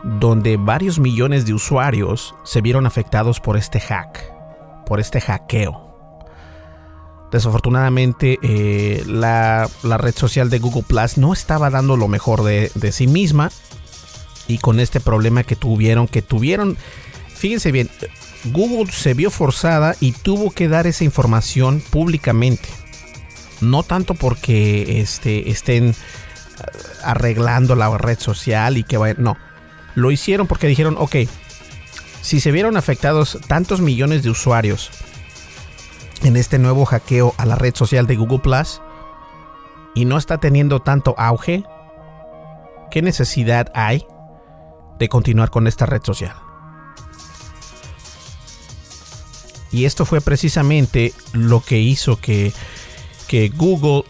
donde 0.03 0.57
varios 0.57 0.99
millones 0.99 1.45
de 1.47 1.55
usuarios 1.55 2.35
se 2.45 2.61
vieron 2.61 2.87
afectados 2.87 3.41
por 3.41 3.57
este 3.57 3.81
hack, 3.81 4.33
por 4.87 5.01
este 5.01 5.21
hackeo. 5.21 5.89
Desafortunadamente, 7.31 8.39
eh, 8.43 9.05
la, 9.07 9.69
red 9.85 10.15
social 10.17 10.51
de 10.51 10.59
Google 10.59 10.83
Plus 10.83 11.17
no 11.17 11.33
estaba 11.33 11.71
dando 11.71 11.97
lo 11.97 12.09
mejor 12.09 12.43
de, 12.43 12.73
de, 12.75 12.91
sí 12.91 13.07
misma. 13.07 13.51
Y 14.49 14.59
con 14.59 14.81
este 14.81 14.99
problema 14.99 15.45
que 15.45 15.55
tuvieron, 15.55 16.09
que 16.09 16.23
tuvieron, 16.23 16.77
fíjense 17.29 17.71
bien, 17.71 17.89
Google 18.47 18.91
se 18.91 19.15
vio 19.15 19.31
forzada 19.31 19.95
y 20.01 20.11
tuvo 20.11 20.51
que 20.51 20.67
dar 20.67 20.89
esa 20.89 21.05
información 21.05 21.81
públicamente. 21.91 22.69
No 23.61 23.83
tanto 23.83 24.15
porque 24.15 25.01
este, 25.01 25.51
estén 25.51 25.95
arreglando 27.03 27.75
la 27.75 27.97
red 27.97 28.19
social 28.19 28.77
y 28.77 28.85
que 28.85 28.97
vayan, 28.97 29.23
no 29.23 29.37
lo 29.95 30.11
hicieron 30.11 30.47
porque 30.47 30.67
dijeron, 30.67 30.97
ok, 30.99 31.17
si 32.23 32.41
se 32.41 32.53
vieron 32.53 32.77
afectados 32.77 33.39
tantos 33.47 33.81
millones 33.81 34.23
de 34.23 34.31
usuarios 34.31 34.91
en 36.23 36.37
este 36.37 36.59
nuevo 36.59 36.85
hackeo 36.85 37.35
a 37.39 37.47
la 37.47 37.57
red 37.57 37.75
social 37.75 38.07
de 38.07 38.17
Google 38.17 38.41
Plus 38.41 38.81
y 39.95 40.05
no 40.05 40.19
está 40.19 40.39
teniendo 40.39 40.81
tanto 40.81 41.15
auge, 41.19 41.65
¿qué 42.91 43.03
necesidad 43.03 43.71
hay 43.75 44.05
de 44.99 45.09
continuar 45.09 45.51
con 45.51 45.67
esta 45.67 45.87
red 45.87 46.03
social? 46.05 46.37
Y 49.73 49.85
esto 49.85 50.05
fue 50.05 50.21
precisamente 50.21 51.15
lo 51.33 51.61
que 51.61 51.79
hizo 51.79 52.21
que, 52.21 52.53
que 53.31 53.49
Google 53.49 54.03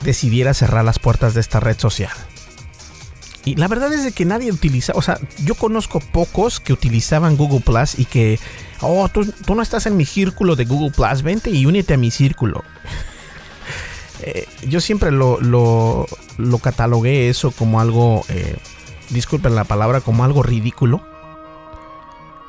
decidiera 0.00 0.54
cerrar 0.54 0.82
las 0.82 0.98
puertas 0.98 1.34
de 1.34 1.42
esta 1.42 1.60
red 1.60 1.78
social. 1.78 2.10
Y 3.44 3.54
la 3.56 3.68
verdad 3.68 3.92
es 3.92 4.02
de 4.02 4.12
que 4.12 4.24
nadie 4.24 4.50
utiliza, 4.50 4.94
o 4.96 5.02
sea, 5.02 5.20
yo 5.44 5.54
conozco 5.54 6.00
pocos 6.00 6.58
que 6.58 6.72
utilizaban 6.72 7.36
Google 7.36 7.60
Plus 7.60 7.98
y 7.98 8.06
que, 8.06 8.40
oh, 8.80 9.10
tú, 9.10 9.30
no 9.54 9.60
estás 9.60 9.84
en 9.84 9.94
mi 9.94 10.06
círculo 10.06 10.56
de 10.56 10.64
Google 10.64 10.90
Plus, 10.90 11.20
vente 11.20 11.50
y 11.50 11.66
únete 11.66 11.92
a 11.94 11.98
mi 11.98 12.10
círculo. 12.10 12.64
Eh, 14.22 14.48
yo 14.66 14.80
siempre 14.80 15.10
lo, 15.10 15.38
lo, 15.42 16.06
lo, 16.38 16.58
catalogué 16.58 17.28
eso 17.28 17.50
como 17.50 17.82
algo, 17.82 18.24
eh, 18.30 18.56
disculpen 19.10 19.54
la 19.54 19.64
palabra, 19.64 20.00
como 20.00 20.24
algo 20.24 20.42
ridículo. 20.42 21.06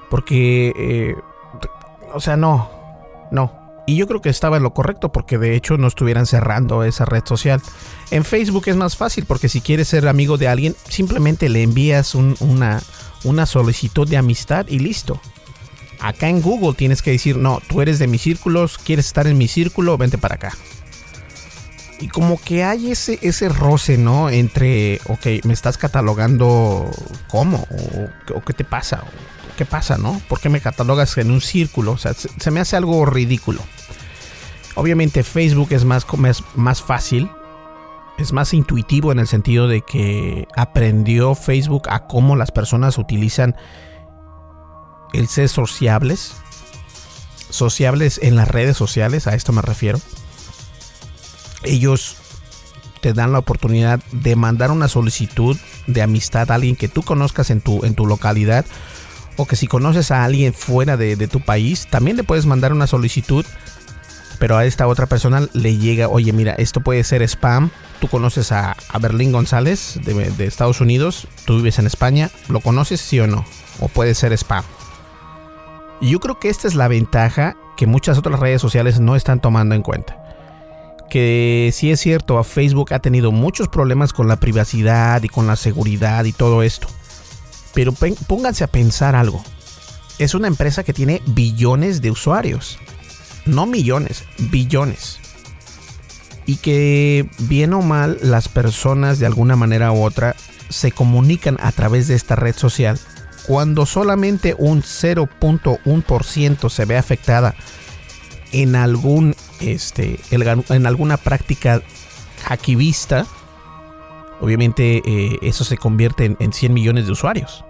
Porque, 0.09 0.71
eh, 0.77 1.15
o 2.13 2.21
sea, 2.21 2.37
no, 2.37 2.71
no. 3.31 3.66
Y 3.87 3.95
yo 3.95 4.05
creo 4.05 4.21
que 4.21 4.29
estaba 4.29 4.57
en 4.57 4.63
lo 4.63 4.73
correcto 4.73 5.11
porque 5.11 5.37
de 5.39 5.55
hecho 5.55 5.77
no 5.77 5.87
estuvieran 5.87 6.27
cerrando 6.27 6.83
esa 6.83 7.05
red 7.05 7.23
social. 7.25 7.61
En 8.11 8.25
Facebook 8.25 8.65
es 8.67 8.75
más 8.75 8.97
fácil 8.97 9.25
porque 9.25 9.49
si 9.49 9.61
quieres 9.61 9.87
ser 9.87 10.07
amigo 10.07 10.37
de 10.37 10.49
alguien, 10.49 10.75
simplemente 10.89 11.47
le 11.47 11.63
envías 11.63 12.13
una, 12.13 12.81
una 13.23 13.45
solicitud 13.45 14.07
de 14.07 14.17
amistad 14.17 14.67
y 14.67 14.79
listo. 14.79 15.19
Acá 15.99 16.29
en 16.29 16.41
Google 16.41 16.75
tienes 16.75 17.01
que 17.01 17.11
decir, 17.11 17.37
no, 17.37 17.61
tú 17.67 17.81
eres 17.81 17.97
de 17.97 18.07
mis 18.07 18.21
círculos, 18.21 18.77
quieres 18.77 19.07
estar 19.07 19.25
en 19.25 19.37
mi 19.37 19.47
círculo, 19.47 19.97
vente 19.97 20.17
para 20.17 20.35
acá. 20.35 20.53
Y 21.99 22.09
como 22.09 22.39
que 22.39 22.63
hay 22.63 22.91
ese, 22.91 23.17
ese 23.21 23.49
roce, 23.49 23.97
¿no? 23.97 24.29
Entre, 24.29 25.01
ok, 25.07 25.45
me 25.45 25.53
estás 25.53 25.77
catalogando 25.77 26.91
cómo, 27.27 27.65
o, 28.33 28.41
qué 28.41 28.53
te 28.53 28.63
pasa, 28.63 29.03
qué 29.57 29.65
pasa, 29.65 29.97
¿no? 29.97 30.21
¿Por 30.27 30.39
qué 30.39 30.49
me 30.49 30.61
catalogas 30.61 31.17
en 31.17 31.31
un 31.31 31.41
círculo? 31.41 31.93
O 31.93 31.97
sea, 31.97 32.13
se, 32.13 32.51
me 32.51 32.59
hace 32.59 32.75
algo 32.75 33.05
ridículo. 33.05 33.61
Obviamente 34.77 35.23
Facebook 35.23 35.69
es 35.71 35.85
más, 35.85 36.05
más 36.55 36.83
fácil, 36.83 37.31
es 38.19 38.31
más 38.31 38.53
intuitivo 38.53 39.11
en 39.11 39.17
el 39.17 39.27
sentido 39.27 39.67
de 39.67 39.81
que 39.81 40.47
aprendió 40.55 41.33
Facebook 41.33 41.89
a 41.89 42.05
cómo 42.05 42.35
las 42.35 42.51
personas 42.51 42.99
utilizan 42.99 43.55
el 45.13 45.27
ser 45.27 45.49
sociables, 45.49 46.35
sociables 47.49 48.19
en 48.21 48.35
las 48.35 48.47
redes 48.47 48.77
sociales, 48.77 49.25
a 49.25 49.33
esto 49.33 49.51
me 49.51 49.63
refiero. 49.63 49.99
Ellos 51.63 52.17
te 53.01 53.13
dan 53.13 53.31
la 53.31 53.39
oportunidad 53.39 53.99
de 54.11 54.35
mandar 54.35 54.69
una 54.69 54.87
solicitud 54.87 55.57
de 55.87 56.03
amistad 56.03 56.51
a 56.51 56.55
alguien 56.55 56.75
que 56.75 56.87
tú 56.87 57.01
conozcas 57.01 57.49
en 57.49 57.61
tu, 57.61 57.83
en 57.83 57.95
tu 57.95 58.05
localidad 58.05 58.63
o 59.37 59.45
que 59.45 59.55
si 59.55 59.67
conoces 59.67 60.11
a 60.11 60.23
alguien 60.23 60.53
fuera 60.53 60.97
de, 60.97 61.27
tu 61.27 61.39
país, 61.39 61.87
también 61.89 62.17
le 62.17 62.23
puedes 62.23 62.45
mandar 62.45 62.73
una 62.73 62.87
solicitud, 62.87 63.45
pero 64.39 64.57
a 64.57 64.65
esta 64.65 64.87
otra 64.87 65.07
persona 65.07 65.47
le 65.53 65.77
llega, 65.77 66.09
oye, 66.09 66.33
mira, 66.33 66.53
esto 66.53 66.81
puede 66.81 67.03
ser 67.03 67.21
spam. 67.23 67.71
Tú 67.99 68.07
conoces 68.07 68.51
a, 68.51 68.75
Berlín 69.01 69.31
González 69.31 69.99
de, 70.03 70.13
de, 70.13 70.45
Estados 70.45 70.81
Unidos, 70.81 71.27
tú 71.45 71.57
vives 71.57 71.79
en 71.79 71.87
España, 71.87 72.29
¿lo 72.47 72.59
conoces 72.59 73.01
sí 73.01 73.19
o 73.19 73.27
no? 73.27 73.45
O 73.79 73.87
puede 73.87 74.13
ser 74.13 74.33
spam. 74.33 74.63
Yo 76.01 76.19
creo 76.19 76.39
que 76.39 76.49
esta 76.49 76.67
es 76.67 76.75
la 76.75 76.87
ventaja 76.87 77.57
que 77.75 77.87
muchas 77.87 78.17
otras 78.17 78.39
redes 78.39 78.61
sociales 78.61 78.99
no 78.99 79.15
están 79.15 79.39
tomando 79.39 79.73
en 79.73 79.81
cuenta. 79.81 80.23
Que 81.09 81.71
si 81.73 81.91
es 81.91 81.99
cierto, 81.99 82.43
Facebook 82.43 82.93
ha 82.93 82.99
tenido 82.99 83.31
muchos 83.31 83.67
problemas 83.69 84.13
con 84.13 84.27
la 84.27 84.35
privacidad 84.35 85.23
y 85.23 85.29
con 85.29 85.47
la 85.47 85.55
seguridad 85.55 86.25
y 86.25 86.33
todo 86.33 86.61
esto. 86.61 86.87
Pero 87.73 87.93
pónganse 88.27 88.63
a 88.63 88.67
pensar 88.67 89.15
algo. 89.15 89.43
Es 90.19 90.35
una 90.35 90.47
empresa 90.47 90.83
que 90.83 90.93
tiene 90.93 91.21
billones 91.27 92.01
de 92.01 92.11
usuarios. 92.11 92.77
No 93.47 93.65
millones, 93.65 94.23
billones. 94.37 95.19
Y 96.45 96.57
que 96.57 97.29
bien 97.39 97.73
o 97.73 97.81
mal 97.81 98.17
las 98.21 98.47
personas 98.47 99.19
de 99.19 99.25
alguna 99.25 99.55
manera 99.55 99.91
u 99.91 100.03
otra 100.03 100.35
se 100.69 100.91
comunican 100.91 101.57
a 101.61 101.71
través 101.71 102.07
de 102.07 102.15
esta 102.15 102.35
red 102.35 102.55
social. 102.55 102.99
Cuando 103.45 103.85
solamente 103.85 104.55
un 104.57 104.81
0.1% 104.81 106.69
se 106.69 106.85
ve 106.85 106.97
afectada 106.97 107.55
en 108.51 108.75
algún 108.75 109.35
este 109.59 110.19
en 110.29 110.85
alguna 110.85 111.17
práctica 111.17 111.81
hackivista 112.45 113.25
obviamente 114.39 115.01
eh, 115.05 115.37
eso 115.41 115.65
se 115.65 115.77
convierte 115.77 116.23
en, 116.25 116.37
en, 116.39 116.53
100 116.53 116.73
millones 116.73 117.07
de 117.07 117.11
usuarios 117.11 117.65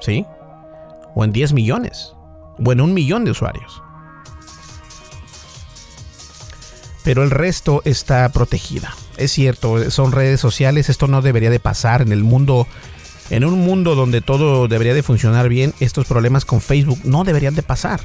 ¿sí? 0.00 0.26
O 1.14 1.24
en 1.24 1.32
10 1.32 1.52
millones, 1.52 2.14
o 2.64 2.72
en 2.72 2.80
un 2.80 2.94
millón 2.94 3.24
de 3.24 3.30
usuarios. 3.30 3.82
Pero 7.06 7.22
el 7.22 7.30
resto 7.30 7.82
está 7.84 8.28
protegida. 8.30 8.92
Es 9.16 9.30
cierto, 9.30 9.92
son 9.92 10.10
redes 10.10 10.40
sociales, 10.40 10.88
esto 10.88 11.06
no 11.06 11.22
debería 11.22 11.50
de 11.50 11.60
pasar 11.60 12.02
en 12.02 12.10
el 12.10 12.24
mundo, 12.24 12.66
en 13.30 13.44
un 13.44 13.60
mundo 13.60 13.94
donde 13.94 14.22
todo 14.22 14.66
debería 14.66 14.92
de 14.92 15.04
funcionar 15.04 15.48
bien, 15.48 15.72
estos 15.78 16.06
problemas 16.06 16.44
con 16.44 16.60
Facebook 16.60 16.98
no 17.04 17.22
deberían 17.22 17.54
de 17.54 17.62
pasar. 17.62 18.00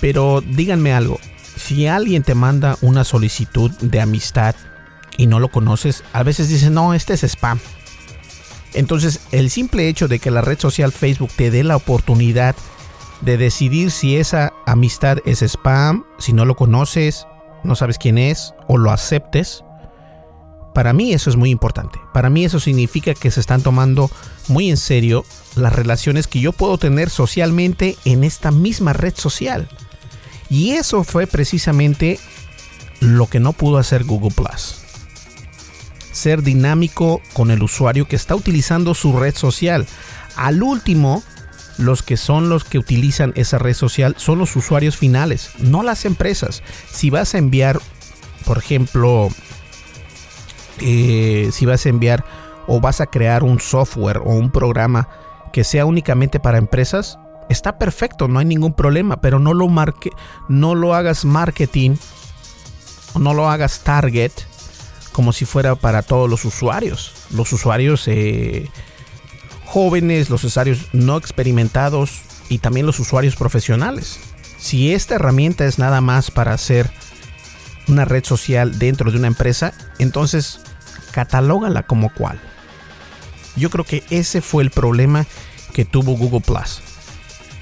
Pero 0.00 0.40
díganme 0.40 0.94
algo, 0.94 1.20
si 1.56 1.86
alguien 1.86 2.22
te 2.22 2.34
manda 2.34 2.78
una 2.80 3.04
solicitud 3.04 3.70
de 3.82 4.00
amistad 4.00 4.54
y 5.18 5.26
no 5.26 5.40
lo 5.40 5.50
conoces, 5.50 6.04
a 6.14 6.22
veces 6.22 6.48
dicen, 6.48 6.72
no, 6.72 6.94
este 6.94 7.12
es 7.12 7.22
spam. 7.22 7.60
Entonces, 8.72 9.20
el 9.30 9.50
simple 9.50 9.90
hecho 9.90 10.08
de 10.08 10.20
que 10.20 10.30
la 10.30 10.40
red 10.40 10.58
social 10.58 10.90
Facebook 10.90 11.32
te 11.36 11.50
dé 11.50 11.64
la 11.64 11.76
oportunidad 11.76 12.56
de 13.20 13.36
decidir 13.36 13.90
si 13.90 14.16
esa 14.16 14.52
amistad 14.66 15.18
es 15.24 15.42
spam, 15.42 16.04
si 16.18 16.32
no 16.32 16.44
lo 16.44 16.56
conoces, 16.56 17.26
no 17.64 17.74
sabes 17.74 17.98
quién 17.98 18.18
es 18.18 18.54
o 18.66 18.78
lo 18.78 18.90
aceptes, 18.90 19.64
para 20.74 20.92
mí 20.92 21.12
eso 21.12 21.28
es 21.28 21.36
muy 21.36 21.50
importante. 21.50 21.98
Para 22.12 22.30
mí 22.30 22.44
eso 22.44 22.60
significa 22.60 23.14
que 23.14 23.30
se 23.30 23.40
están 23.40 23.62
tomando 23.62 24.10
muy 24.46 24.70
en 24.70 24.76
serio 24.76 25.24
las 25.56 25.72
relaciones 25.72 26.28
que 26.28 26.40
yo 26.40 26.52
puedo 26.52 26.78
tener 26.78 27.10
socialmente 27.10 27.96
en 28.04 28.22
esta 28.22 28.52
misma 28.52 28.92
red 28.92 29.14
social. 29.16 29.68
Y 30.48 30.72
eso 30.72 31.02
fue 31.02 31.26
precisamente 31.26 32.20
lo 33.00 33.26
que 33.26 33.40
no 33.40 33.52
pudo 33.52 33.78
hacer 33.78 34.04
Google 34.04 34.30
Plus 34.34 34.76
ser 36.18 36.42
dinámico 36.42 37.22
con 37.32 37.50
el 37.50 37.62
usuario 37.62 38.06
que 38.08 38.16
está 38.16 38.34
utilizando 38.34 38.94
su 38.94 39.16
red 39.16 39.34
social. 39.34 39.86
Al 40.36 40.62
último, 40.62 41.22
los 41.78 42.02
que 42.02 42.16
son 42.16 42.48
los 42.48 42.64
que 42.64 42.78
utilizan 42.78 43.32
esa 43.36 43.58
red 43.58 43.74
social 43.74 44.14
son 44.18 44.38
los 44.38 44.54
usuarios 44.56 44.96
finales, 44.96 45.52
no 45.58 45.82
las 45.82 46.04
empresas. 46.04 46.62
Si 46.90 47.08
vas 47.08 47.34
a 47.34 47.38
enviar, 47.38 47.80
por 48.44 48.58
ejemplo, 48.58 49.28
eh, 50.80 51.50
si 51.52 51.66
vas 51.66 51.86
a 51.86 51.88
enviar 51.88 52.24
o 52.66 52.80
vas 52.80 53.00
a 53.00 53.06
crear 53.06 53.44
un 53.44 53.60
software 53.60 54.18
o 54.18 54.30
un 54.30 54.50
programa 54.50 55.08
que 55.52 55.64
sea 55.64 55.86
únicamente 55.86 56.40
para 56.40 56.58
empresas, 56.58 57.18
está 57.48 57.78
perfecto, 57.78 58.28
no 58.28 58.40
hay 58.40 58.44
ningún 58.44 58.74
problema, 58.74 59.20
pero 59.20 59.38
no 59.38 59.54
lo 59.54 59.68
marque, 59.68 60.10
no 60.48 60.74
lo 60.74 60.94
hagas 60.94 61.24
marketing, 61.24 61.96
no 63.18 63.34
lo 63.34 63.48
hagas 63.48 63.80
target 63.80 64.32
como 65.12 65.32
si 65.32 65.44
fuera 65.44 65.74
para 65.74 66.02
todos 66.02 66.28
los 66.28 66.44
usuarios. 66.44 67.12
Los 67.30 67.52
usuarios 67.52 68.06
eh, 68.06 68.68
jóvenes, 69.68 70.30
los 70.30 70.44
usuarios 70.44 70.88
no 70.92 71.18
experimentados 71.18 72.22
y 72.48 72.58
también 72.58 72.86
los 72.86 72.98
usuarios 72.98 73.36
profesionales. 73.36 74.18
Si 74.58 74.94
esta 74.94 75.16
herramienta 75.16 75.66
es 75.66 75.78
nada 75.78 76.00
más 76.00 76.30
para 76.30 76.54
hacer 76.54 76.90
una 77.86 78.06
red 78.06 78.24
social 78.24 78.78
dentro 78.78 79.10
de 79.10 79.18
una 79.18 79.26
empresa, 79.26 79.74
entonces 79.98 80.60
catalógala 81.12 81.82
como 81.82 82.12
cual. 82.12 82.40
Yo 83.56 83.68
creo 83.70 83.84
que 83.84 84.02
ese 84.10 84.40
fue 84.40 84.62
el 84.62 84.70
problema 84.70 85.26
que 85.74 85.84
tuvo 85.84 86.16
Google 86.16 86.40
Plus. 86.40 86.80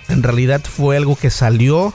En 0.09 0.23
realidad 0.23 0.63
fue 0.63 0.97
algo 0.97 1.17
que 1.17 1.31
salió 1.31 1.93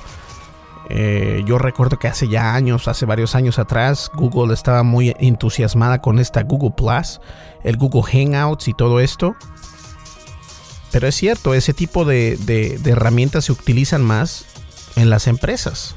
eh, 0.93 1.43
yo 1.45 1.58
recuerdo 1.58 1.97
que 1.97 2.10
hace 2.10 2.28
ya 2.28 2.54
años, 2.54 2.89
hace 2.89 3.06
varios 3.06 3.34
años 3.34 3.60
atrás, 3.60 4.12
Google 4.13 4.54
estaba 4.54 4.84
muy 4.84 5.15
entusiasmada 5.19 6.02
con 6.02 6.19
esta 6.19 6.43
Google 6.43 6.74
Plus, 6.76 7.21
el 7.63 7.78
Google 7.78 8.04
Hangouts 8.04 8.67
y 8.67 8.74
todo 8.74 9.00
esto. 9.00 9.38
Pero 10.91 11.08
es 11.08 11.15
cierto, 11.15 11.54
ese 11.54 11.73
tipo 11.73 12.06
de, 12.06 12.80
herramientas 12.86 13.45
se 13.45 13.51
utilizan 13.51 14.04
más 14.04 14.45
en 14.95 15.10
las 15.10 15.27
empresas. 15.27 15.95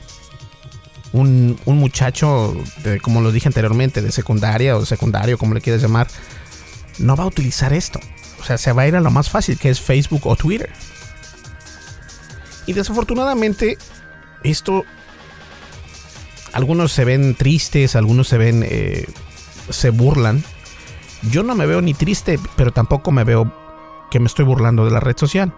Un, 1.13 1.59
muchacho, 1.67 2.55
como 3.03 3.21
lo 3.21 3.33
dije 3.33 3.49
anteriormente, 3.49 4.03
de 4.03 4.13
secundaria 4.13 4.77
o 4.77 4.87
secundario, 4.87 5.39
como 5.39 5.55
le 5.55 5.61
quieras 5.61 5.83
llamar, 5.83 6.09
no 6.99 7.17
va 7.17 7.25
a 7.25 7.27
utilizar 7.27 7.73
esto. 7.73 8.01
O 8.41 8.45
sea, 8.45 8.59
se 8.59 8.73
va 8.73 8.83
a 8.83 8.89
ir 8.89 8.97
a 8.97 9.01
lo 9.01 9.11
más 9.11 9.31
fácil, 9.31 9.59
que 9.59 9.71
es 9.71 9.81
Facebook 9.81 10.27
o 10.27 10.37
Twitter. 10.37 10.71
Y 12.67 12.73
desafortunadamente, 12.73 13.79
esto 14.43 14.85
algunos 16.53 16.93
se 16.93 17.05
ven 17.05 17.35
tristes, 17.35 17.97
algunos 17.97 18.29
se 18.29 18.39
ven 18.39 18.65
eh, 18.65 19.07
se 19.71 19.91
burlan. 19.91 20.45
Yo 21.31 21.43
no 21.43 21.55
me 21.55 21.67
veo 21.67 21.81
ni 21.81 21.95
triste, 21.95 22.39
pero 22.57 22.73
tampoco 22.73 23.11
me 23.11 23.25
veo 23.25 23.64
que 24.15 24.21
me 24.21 24.27
estoy 24.27 24.45
burlando 24.45 24.85
de 24.85 24.93
la 24.93 25.01
red 25.01 25.17
social. 25.19 25.53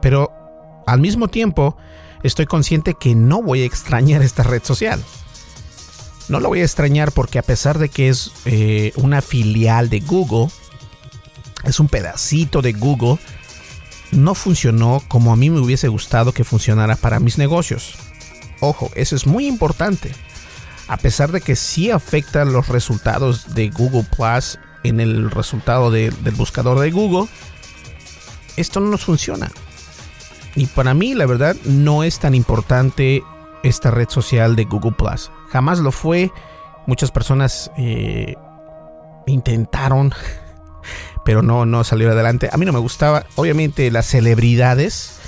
Pero 0.00 0.30
al 0.86 1.00
mismo 1.00 1.26
tiempo 1.26 1.76
estoy 2.22 2.46
consciente 2.46 2.94
que 2.94 3.16
no 3.16 3.42
voy 3.42 3.62
a 3.62 3.64
extrañar 3.64 4.22
esta 4.22 4.44
red 4.44 4.62
social. 4.62 5.02
No 6.28 6.38
la 6.38 6.46
voy 6.46 6.60
a 6.60 6.62
extrañar 6.62 7.10
porque 7.10 7.40
a 7.40 7.42
pesar 7.42 7.80
de 7.80 7.88
que 7.88 8.10
es 8.10 8.30
eh, 8.44 8.92
una 8.94 9.22
filial 9.22 9.90
de 9.90 9.98
Google, 9.98 10.52
es 11.64 11.80
un 11.80 11.88
pedacito 11.88 12.62
de 12.62 12.74
Google, 12.74 13.18
no 14.12 14.36
funcionó 14.36 15.02
como 15.08 15.32
a 15.32 15.36
mí 15.36 15.50
me 15.50 15.58
hubiese 15.58 15.88
gustado 15.88 16.30
que 16.30 16.44
funcionara 16.44 16.94
para 16.94 17.18
mis 17.18 17.38
negocios. 17.38 17.96
Ojo, 18.60 18.88
eso 18.94 19.16
es 19.16 19.26
muy 19.26 19.48
importante. 19.48 20.12
A 20.86 20.96
pesar 20.96 21.32
de 21.32 21.40
que 21.40 21.56
sí 21.56 21.90
afecta 21.90 22.44
los 22.44 22.68
resultados 22.68 23.56
de 23.56 23.68
Google 23.70 24.06
Plus 24.16 24.60
en 24.84 25.00
el 25.00 25.30
resultado 25.30 25.90
del 25.90 26.14
buscador 26.36 26.78
de 26.78 26.90
Google, 26.90 27.28
esto 28.56 28.80
no 28.80 28.90
nos 28.90 29.04
funciona. 29.04 29.50
Y 30.54 30.66
para 30.66 30.94
mí, 30.94 31.14
la 31.14 31.26
verdad, 31.26 31.56
no 31.64 32.04
es 32.04 32.20
tan 32.20 32.34
importante 32.34 33.24
esta 33.64 33.90
red 33.90 34.08
social 34.08 34.54
de 34.54 34.64
Google 34.64 34.92
Plus. 34.92 35.32
Jamás 35.50 35.80
lo 35.80 35.90
fue. 35.90 36.30
Muchas 36.86 37.10
personas 37.10 37.72
eh, 37.76 38.36
intentaron 39.26 40.14
pero 41.24 41.42
no, 41.42 41.66
no 41.66 41.82
salió 41.84 42.10
adelante. 42.10 42.48
A 42.52 42.56
mí 42.56 42.66
no 42.66 42.72
me 42.72 42.78
gustaba, 42.78 43.26
obviamente, 43.34 43.90
las 43.90 44.06
celebridades. 44.06 45.18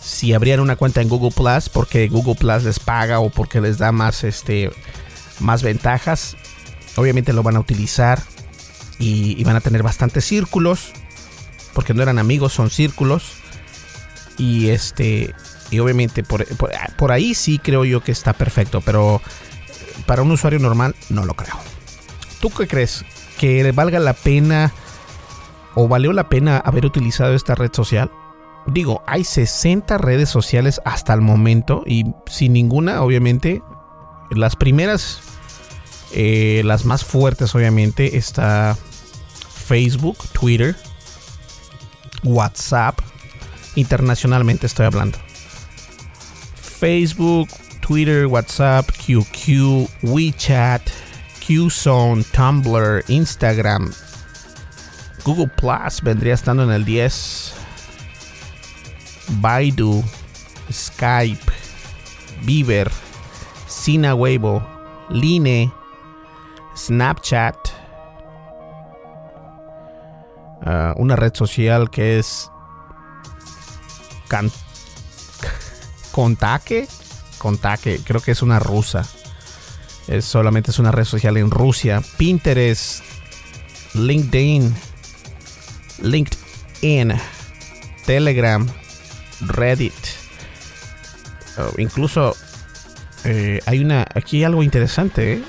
Si 0.00 0.34
abrían 0.34 0.60
una 0.60 0.76
cuenta 0.76 1.00
en 1.00 1.08
Google 1.08 1.32
Plus, 1.32 1.68
porque 1.68 2.08
Google 2.08 2.34
Plus 2.34 2.64
les 2.64 2.78
paga 2.78 3.20
o 3.20 3.30
porque 3.30 3.60
les 3.60 3.78
da 3.78 3.92
más, 3.92 4.24
este, 4.24 4.70
más 5.40 5.62
ventajas, 5.62 6.36
obviamente 6.96 7.32
lo 7.32 7.42
van 7.42 7.56
a 7.56 7.60
utilizar 7.60 8.22
y, 9.02 9.42
van 9.44 9.56
a 9.56 9.60
tener 9.60 9.82
bastantes 9.82 10.24
círculos, 10.24 10.92
porque 11.74 11.94
no 11.94 12.02
eran 12.02 12.18
amigos, 12.18 12.52
son 12.52 12.70
círculos. 12.70 13.32
Y 14.38 14.68
este, 14.68 15.34
y 15.70 15.78
obviamente 15.80 16.22
por, 16.22 16.46
por 16.96 17.12
ahí 17.12 17.34
sí 17.34 17.58
creo 17.58 17.84
yo 17.84 18.02
que 18.02 18.12
está 18.12 18.32
perfecto, 18.32 18.80
pero 18.80 19.20
para 20.06 20.22
un 20.22 20.30
usuario 20.30 20.58
normal 20.58 20.94
no 21.10 21.24
lo 21.24 21.34
creo. 21.34 21.54
¿Tú 22.40 22.50
qué 22.50 22.66
crees? 22.66 23.04
¿Que 23.38 23.70
valga 23.72 23.98
la 23.98 24.14
pena 24.14 24.72
o 25.74 25.88
valió 25.88 26.12
la 26.12 26.28
pena 26.28 26.58
haber 26.58 26.86
utilizado 26.86 27.34
esta 27.34 27.54
red 27.54 27.72
social? 27.72 28.10
Digo, 28.66 29.02
hay 29.06 29.24
60 29.24 29.98
redes 29.98 30.28
sociales 30.28 30.80
hasta 30.84 31.12
el 31.12 31.20
momento 31.20 31.82
y 31.84 32.04
sin 32.26 32.52
ninguna, 32.52 33.02
obviamente, 33.02 33.62
las 34.30 34.54
primeras, 34.54 35.20
eh, 36.12 36.62
las 36.64 36.84
más 36.84 37.04
fuertes, 37.04 37.54
obviamente, 37.54 38.16
está 38.16 38.76
Facebook, 39.66 40.18
Twitter, 40.32 40.76
WhatsApp, 42.22 42.98
internacionalmente 43.76 44.66
estoy 44.66 44.86
hablando. 44.86 45.18
Facebook, 46.54 47.48
Twitter, 47.80 48.26
WhatsApp, 48.26 48.90
QQ, 48.92 49.88
WeChat, 50.02 50.82
QZone, 51.40 52.24
Tumblr, 52.32 53.04
Instagram, 53.08 53.92
Google 55.24 55.48
Plus 55.48 56.02
vendría 56.02 56.34
estando 56.34 56.64
en 56.64 56.70
el 56.72 56.84
10. 56.84 57.54
Baidu, 59.40 60.02
Skype, 60.70 61.52
Beaver, 62.44 62.90
Sina 63.68 64.14
Weibo, 64.14 64.66
Line, 65.10 65.72
Snapchat, 66.74 67.71
uh, 70.66 70.92
una 70.96 71.16
red 71.16 71.34
social 71.34 71.90
que 71.90 72.18
es 72.18 72.50
Contake, 76.12 76.88
Contake, 77.38 78.00
creo 78.04 78.20
que 78.20 78.32
es 78.32 78.42
una 78.42 78.58
rusa. 78.58 79.06
Es 80.08 80.24
solamente 80.24 80.70
es 80.70 80.78
una 80.78 80.90
red 80.90 81.04
social 81.04 81.36
en 81.36 81.50
Rusia. 81.50 82.02
Pinterest, 82.16 83.02
LinkedIn, 83.94 84.74
LinkedIn, 86.02 87.12
Telegram, 88.06 88.66
Reddit. 89.40 89.94
Oh, 91.58 91.72
incluso 91.78 92.34
eh, 93.24 93.60
hay 93.66 93.80
una 93.80 94.06
aquí 94.14 94.38
hay 94.38 94.44
algo 94.44 94.62
interesante. 94.62 95.42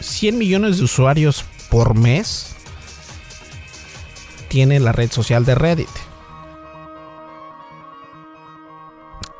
100 0.00 0.34
¿eh? 0.34 0.38
millones 0.38 0.78
de 0.78 0.84
usuarios 0.84 1.44
por 1.70 1.94
mes 1.94 2.51
tiene 4.52 4.80
la 4.80 4.92
red 4.92 5.10
social 5.10 5.46
de 5.46 5.54
Reddit. 5.54 5.88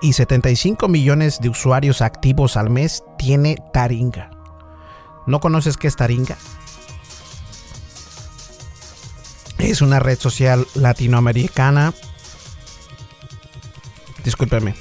Y 0.00 0.14
75 0.14 0.88
millones 0.88 1.38
de 1.38 1.50
usuarios 1.50 2.00
activos 2.00 2.56
al 2.56 2.70
mes 2.70 3.04
tiene 3.18 3.58
Taringa. 3.74 4.30
¿No 5.26 5.38
conoces 5.38 5.76
qué 5.76 5.88
es 5.88 5.96
Taringa? 5.96 6.38
Es 9.58 9.82
una 9.82 10.00
red 10.00 10.18
social 10.18 10.66
latinoamericana. 10.74 11.92
Discúlpeme. 14.24 14.74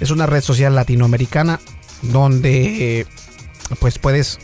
Es 0.00 0.10
una 0.10 0.26
red 0.26 0.42
social 0.42 0.74
latinoamericana 0.74 1.60
donde 2.02 3.06
pues 3.78 4.00
puedes 4.00 4.40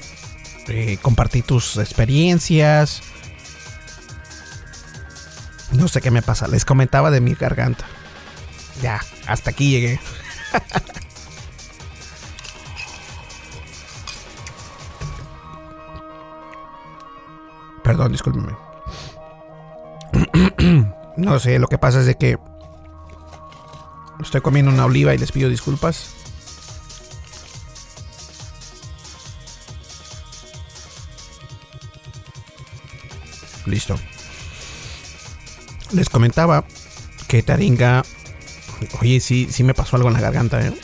eh, 0.68 0.96
compartir 1.02 1.42
tus 1.42 1.76
experiencias. 1.76 3.02
No 5.88 5.90
sé 5.90 6.02
qué 6.02 6.10
me 6.10 6.20
pasa. 6.20 6.46
Les 6.48 6.66
comentaba 6.66 7.10
de 7.10 7.22
mi 7.22 7.32
garganta. 7.32 7.86
Ya, 8.82 9.00
hasta 9.26 9.48
aquí 9.48 9.70
llegué. 9.70 9.98
Perdón, 17.82 18.12
discúlpeme. 18.12 18.54
no 21.16 21.38
sé, 21.38 21.58
lo 21.58 21.68
que 21.68 21.78
pasa 21.78 22.00
es 22.00 22.06
de 22.06 22.16
que 22.16 22.36
estoy 24.20 24.42
comiendo 24.42 24.70
una 24.70 24.84
oliva 24.84 25.14
y 25.14 25.18
les 25.18 25.32
pido 25.32 25.48
disculpas. 25.48 26.17
Les 35.98 36.08
comentaba 36.08 36.64
que 37.26 37.42
Taringa. 37.42 38.04
Oye, 39.00 39.18
sí, 39.18 39.48
sí 39.50 39.64
me 39.64 39.74
pasó 39.74 39.96
algo 39.96 40.06
en 40.06 40.14
la 40.14 40.20
garganta, 40.20 40.64
¿eh? 40.64 40.72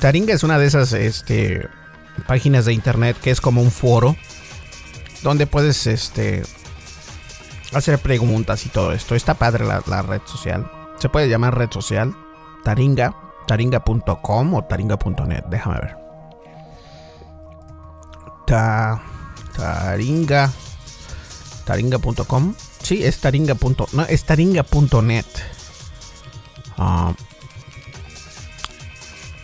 Taringa 0.00 0.32
es 0.32 0.44
una 0.44 0.56
de 0.56 0.66
esas 0.66 0.92
este, 0.92 1.66
páginas 2.28 2.64
de 2.64 2.74
internet 2.74 3.16
que 3.20 3.32
es 3.32 3.40
como 3.40 3.60
un 3.60 3.72
foro 3.72 4.16
donde 5.24 5.48
puedes 5.48 5.88
este, 5.88 6.44
hacer 7.72 7.98
preguntas 7.98 8.64
y 8.66 8.68
todo 8.68 8.92
esto. 8.92 9.16
Está 9.16 9.34
padre 9.34 9.64
la, 9.64 10.02
red 10.02 10.22
social. 10.24 10.70
Se 11.00 11.08
puede 11.08 11.28
llamar 11.28 11.58
red 11.58 11.72
social. 11.72 12.14
Taringa. 12.62 13.16
Taringa.com 13.48 14.54
o 14.54 14.64
taringa.net. 14.64 15.42
Déjame 15.50 15.80
ver. 15.80 15.96
taringa. 19.56 20.52
Taringa.com. 21.68 22.54
Sí, 22.82 23.04
es. 23.04 23.20
No, 23.92 24.04
es 24.08 24.24
taringa.net. 24.24 25.26
Ah, 26.78 27.12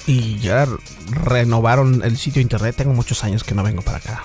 y 0.07 0.39
ya 0.39 0.67
renovaron 1.11 2.01
el 2.03 2.17
sitio 2.17 2.41
internet. 2.41 2.77
Tengo 2.77 2.95
muchos 2.95 3.25
años 3.25 3.45
que 3.45 3.55
no 3.55 3.63
vengo 3.63 3.83
para 3.83 3.99
acá. 3.99 4.25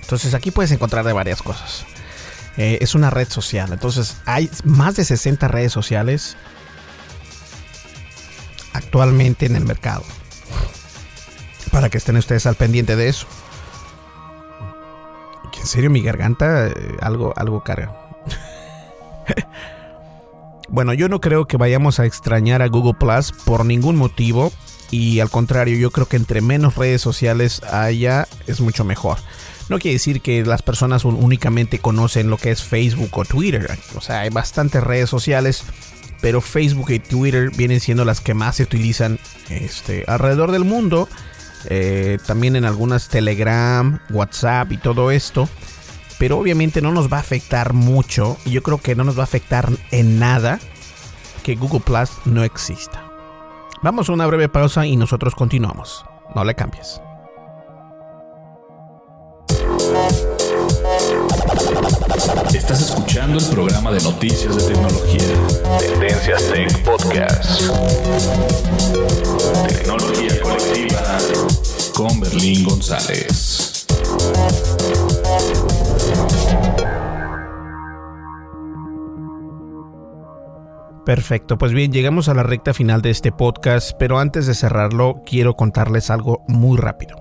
Entonces 0.00 0.32
aquí 0.32 0.50
puedes 0.50 0.72
encontrar 0.72 1.04
de 1.04 1.12
varias 1.12 1.42
cosas. 1.42 1.84
Eh, 2.56 2.78
es 2.80 2.94
una 2.94 3.10
red 3.10 3.28
social. 3.28 3.70
Entonces 3.70 4.16
hay 4.24 4.48
más 4.64 4.96
de 4.96 5.04
60 5.04 5.48
redes 5.48 5.70
sociales 5.72 6.38
actualmente 8.72 9.44
en 9.44 9.56
el 9.56 9.66
mercado. 9.66 10.04
Para 11.70 11.90
que 11.90 11.98
estén 11.98 12.16
ustedes 12.16 12.46
al 12.46 12.54
pendiente 12.54 12.96
de 12.96 13.10
eso. 13.10 13.26
En 15.62 15.66
serio, 15.68 15.90
mi 15.90 16.02
garganta 16.02 16.66
eh, 16.66 16.74
algo, 17.00 17.32
algo 17.36 17.62
carga. 17.62 17.92
bueno, 20.68 20.92
yo 20.92 21.08
no 21.08 21.20
creo 21.20 21.46
que 21.46 21.56
vayamos 21.56 22.00
a 22.00 22.04
extrañar 22.04 22.62
a 22.62 22.68
Google 22.68 22.94
Plus 22.94 23.32
por 23.32 23.64
ningún 23.64 23.96
motivo. 23.96 24.52
Y 24.90 25.20
al 25.20 25.30
contrario, 25.30 25.78
yo 25.78 25.90
creo 25.90 26.06
que 26.06 26.16
entre 26.16 26.42
menos 26.42 26.74
redes 26.76 27.00
sociales 27.00 27.62
haya, 27.62 28.28
es 28.46 28.60
mucho 28.60 28.84
mejor. 28.84 29.18
No 29.68 29.78
quiere 29.78 29.94
decir 29.94 30.20
que 30.20 30.44
las 30.44 30.62
personas 30.62 31.04
únicamente 31.04 31.78
conocen 31.78 32.28
lo 32.28 32.36
que 32.36 32.50
es 32.50 32.62
Facebook 32.62 33.16
o 33.16 33.24
Twitter. 33.24 33.70
O 33.94 34.00
sea, 34.00 34.20
hay 34.20 34.30
bastantes 34.30 34.82
redes 34.82 35.08
sociales, 35.08 35.64
pero 36.20 36.40
Facebook 36.40 36.90
y 36.90 36.98
Twitter 36.98 37.50
vienen 37.56 37.80
siendo 37.80 38.04
las 38.04 38.20
que 38.20 38.34
más 38.34 38.56
se 38.56 38.64
utilizan 38.64 39.18
este, 39.48 40.04
alrededor 40.08 40.50
del 40.50 40.64
mundo. 40.64 41.08
Eh, 41.68 42.18
también 42.26 42.56
en 42.56 42.64
algunas 42.64 43.08
Telegram, 43.08 43.98
WhatsApp 44.10 44.72
y 44.72 44.78
todo 44.78 45.10
esto. 45.10 45.48
Pero 46.18 46.38
obviamente 46.38 46.82
no 46.82 46.92
nos 46.92 47.12
va 47.12 47.18
a 47.18 47.20
afectar 47.20 47.72
mucho. 47.72 48.36
Y 48.44 48.50
yo 48.50 48.62
creo 48.62 48.78
que 48.78 48.94
no 48.94 49.04
nos 49.04 49.16
va 49.16 49.22
a 49.22 49.24
afectar 49.24 49.68
en 49.90 50.18
nada 50.18 50.60
que 51.42 51.56
Google 51.56 51.80
Plus 51.80 52.10
no 52.24 52.44
exista. 52.44 53.04
Vamos 53.82 54.08
a 54.08 54.12
una 54.12 54.26
breve 54.26 54.48
pausa 54.48 54.86
y 54.86 54.96
nosotros 54.96 55.34
continuamos. 55.34 56.04
No 56.34 56.44
le 56.44 56.54
cambies. 56.54 57.00
Estás 62.22 62.80
escuchando 62.80 63.38
el 63.38 63.44
programa 63.46 63.90
de 63.90 64.00
noticias 64.00 64.54
de 64.54 64.74
tecnología. 64.74 65.22
Tendencias 65.80 66.48
Tech 66.52 66.84
Podcast. 66.84 67.62
Tecnología 69.66 70.40
colectiva 70.40 71.18
con 71.92 72.20
Berlín 72.20 72.62
González. 72.62 73.86
Perfecto, 81.04 81.58
pues 81.58 81.72
bien, 81.72 81.92
llegamos 81.92 82.28
a 82.28 82.34
la 82.34 82.44
recta 82.44 82.72
final 82.72 83.02
de 83.02 83.10
este 83.10 83.32
podcast, 83.32 83.96
pero 83.98 84.20
antes 84.20 84.46
de 84.46 84.54
cerrarlo 84.54 85.22
quiero 85.26 85.56
contarles 85.56 86.08
algo 86.08 86.44
muy 86.46 86.78
rápido. 86.78 87.16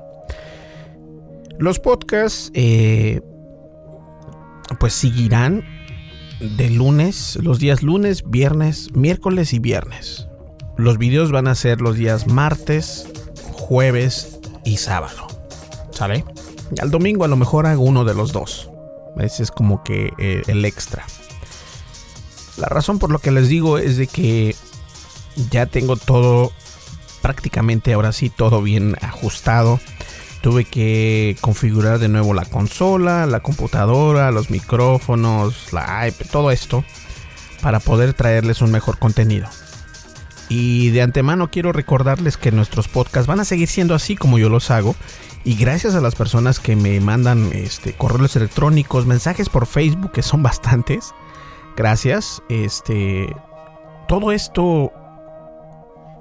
Los 1.58 1.80
podcasts 1.80 2.52
eh, 2.54 3.22
pues 4.80 4.94
seguirán 4.94 5.64
de 6.40 6.70
lunes, 6.70 7.38
los 7.42 7.60
días 7.60 7.84
lunes, 7.84 8.24
viernes, 8.30 8.90
miércoles 8.94 9.54
y 9.54 9.60
viernes. 9.60 10.28
Los 10.78 10.98
videos 10.98 11.32
van 11.32 11.48
a 11.48 11.56
ser 11.56 11.82
los 11.82 11.96
días 11.96 12.28
martes, 12.28 13.08
jueves 13.52 14.40
y 14.66 14.78
sábado. 14.78 15.28
¿Sale? 15.92 16.26
Al 16.80 16.90
domingo 16.90 17.26
a 17.26 17.28
lo 17.28 17.36
mejor 17.36 17.68
hago 17.68 17.84
uno 17.84 18.06
de 18.06 18.16
los 18.16 18.32
dos. 18.32 18.70
Ese 19.18 19.44
es 19.44 19.52
como 19.52 19.84
que 19.84 20.14
eh, 20.18 20.42
el 20.48 20.66
extra. 20.66 21.06
La 22.58 22.68
razón 22.68 22.98
por 22.98 23.12
lo 23.12 23.20
que 23.20 23.32
les 23.32 23.50
digo 23.50 23.78
es 23.78 23.98
de 23.98 24.08
que 24.08 24.56
ya 25.52 25.66
tengo 25.66 25.96
todo, 25.96 26.52
prácticamente 27.22 27.94
ahora 27.94 28.12
sí, 28.12 28.30
todo 28.30 28.62
bien 28.62 28.96
ajustado 29.02 29.80
tuve 30.42 30.66
que 30.66 31.38
configurar 31.42 32.00
de 32.00 32.10
nuevo 32.10 32.34
la 32.34 32.46
consola, 32.46 33.26
la 33.26 33.42
computadora, 33.42 34.32
los 34.32 34.50
micrófonos, 34.50 35.72
la 35.72 36.08
iPad, 36.08 36.26
todo 36.32 36.52
esto 36.52 36.84
para 37.62 37.80
poder 37.80 38.14
traerles 38.14 38.62
un 38.62 38.72
mejor 38.72 38.98
contenido. 38.98 39.48
Y 40.50 40.90
de 40.90 41.02
antemano 41.02 41.50
quiero 41.50 41.72
recordarles 41.72 42.36
que 42.36 42.52
nuestros 42.52 42.88
podcasts 42.88 43.28
van 43.28 43.40
a 43.40 43.46
seguir 43.46 43.70
siendo 43.70 43.96
así 43.96 44.18
como 44.18 44.38
yo 44.38 44.50
los 44.50 44.70
hago. 44.70 44.96
Y 45.44 45.56
gracias 45.56 45.96
a 45.96 46.02
las 46.02 46.16
personas 46.16 46.60
que 46.60 46.76
me 46.76 47.00
mandan 47.00 47.52
este, 47.54 47.94
correos 47.94 48.36
electrónicos, 48.36 49.06
mensajes 49.06 49.48
por 49.48 49.66
Facebook, 49.66 50.12
que 50.12 50.22
son 50.22 50.44
bastantes. 50.44 51.14
Gracias. 51.78 52.44
Este, 52.50 53.34
todo 54.08 54.34
esto 54.34 54.92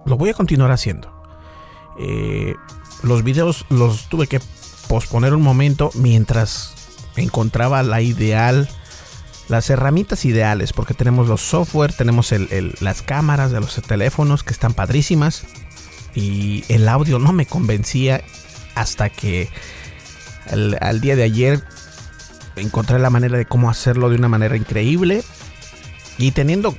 lo 0.07 0.17
voy 0.17 0.31
a 0.31 0.35
continuar 0.35 0.71
haciendo. 0.71 1.13
Eh, 1.99 2.55
los 3.03 3.25
videos 3.25 3.67
los 3.69 4.09
tuve 4.09 4.27
que 4.27 4.41
posponer 4.89 5.35
un 5.35 5.43
momento 5.43 5.91
mientras 5.95 6.75
encontraba 7.17 7.83
la 7.83 8.01
ideal, 8.01 8.69
las 9.49 9.71
herramientas 9.71 10.25
ideales, 10.25 10.73
porque 10.73 10.95
tenemos 10.95 11.29
los 11.29 11.41
software, 11.41 11.93
tenemos 11.93 12.33
las 12.81 13.03
cámaras 13.03 13.51
de 13.51 13.61
los 13.61 13.75
teléfonos 13.83 14.43
que 14.43 14.53
están 14.53 14.75
padrísimas 14.75 15.45
y 16.15 16.65
el 16.69 16.89
audio 16.89 17.19
no 17.19 17.33
me 17.33 17.47
convencía 17.47 18.23
hasta 18.75 19.11
que 19.11 19.49
al 20.51 21.01
día 21.01 21.17
de 21.17 21.23
ayer 21.23 21.63
encontré 22.57 22.99
la 22.99 23.11
manera 23.11 23.39
de 23.39 23.47
cómo 23.47 23.71
hacerlo 23.71 24.11
de 24.11 24.17
una 24.17 24.29
manera 24.29 24.57
increíble 24.57 25.23
y 26.19 26.33
teniendo 26.33 26.77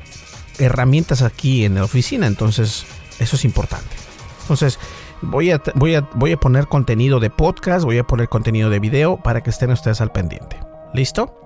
herramientas 0.60 1.22
aquí 1.22 1.66
en 1.66 1.76
la 1.76 1.84
oficina, 1.84 2.28
entonces 2.28 2.86
eso 3.20 3.36
es 3.36 3.46
importante. 3.46 3.96
Entonces, 4.42 4.80
voy 5.22 5.52
a, 5.52 5.62
voy, 5.76 5.96
a, 5.96 6.02
voy 6.16 6.32
a 6.32 6.38
poner 6.38 6.68
contenido 6.68 7.20
de 7.20 7.30
podcast, 7.30 7.86
voy 7.86 7.98
a 7.98 8.04
poner 8.04 8.30
contenido 8.30 8.70
de 8.70 8.80
video 8.80 9.18
para 9.18 9.42
que 9.42 9.50
estén 9.50 9.72
ustedes 9.72 10.02
al 10.02 10.12
pendiente. 10.12 10.58
¿Listo? 10.94 11.38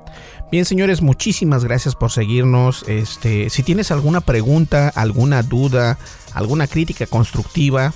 Bien, 0.51 0.65
señores, 0.65 1.01
muchísimas 1.01 1.63
gracias 1.63 1.95
por 1.95 2.11
seguirnos. 2.11 2.83
Este, 2.87 3.49
si 3.49 3.63
tienes 3.63 3.91
alguna 3.91 4.21
pregunta, 4.21 4.89
alguna 4.95 5.43
duda, 5.43 5.97
alguna 6.33 6.67
crítica 6.67 7.05
constructiva 7.07 7.93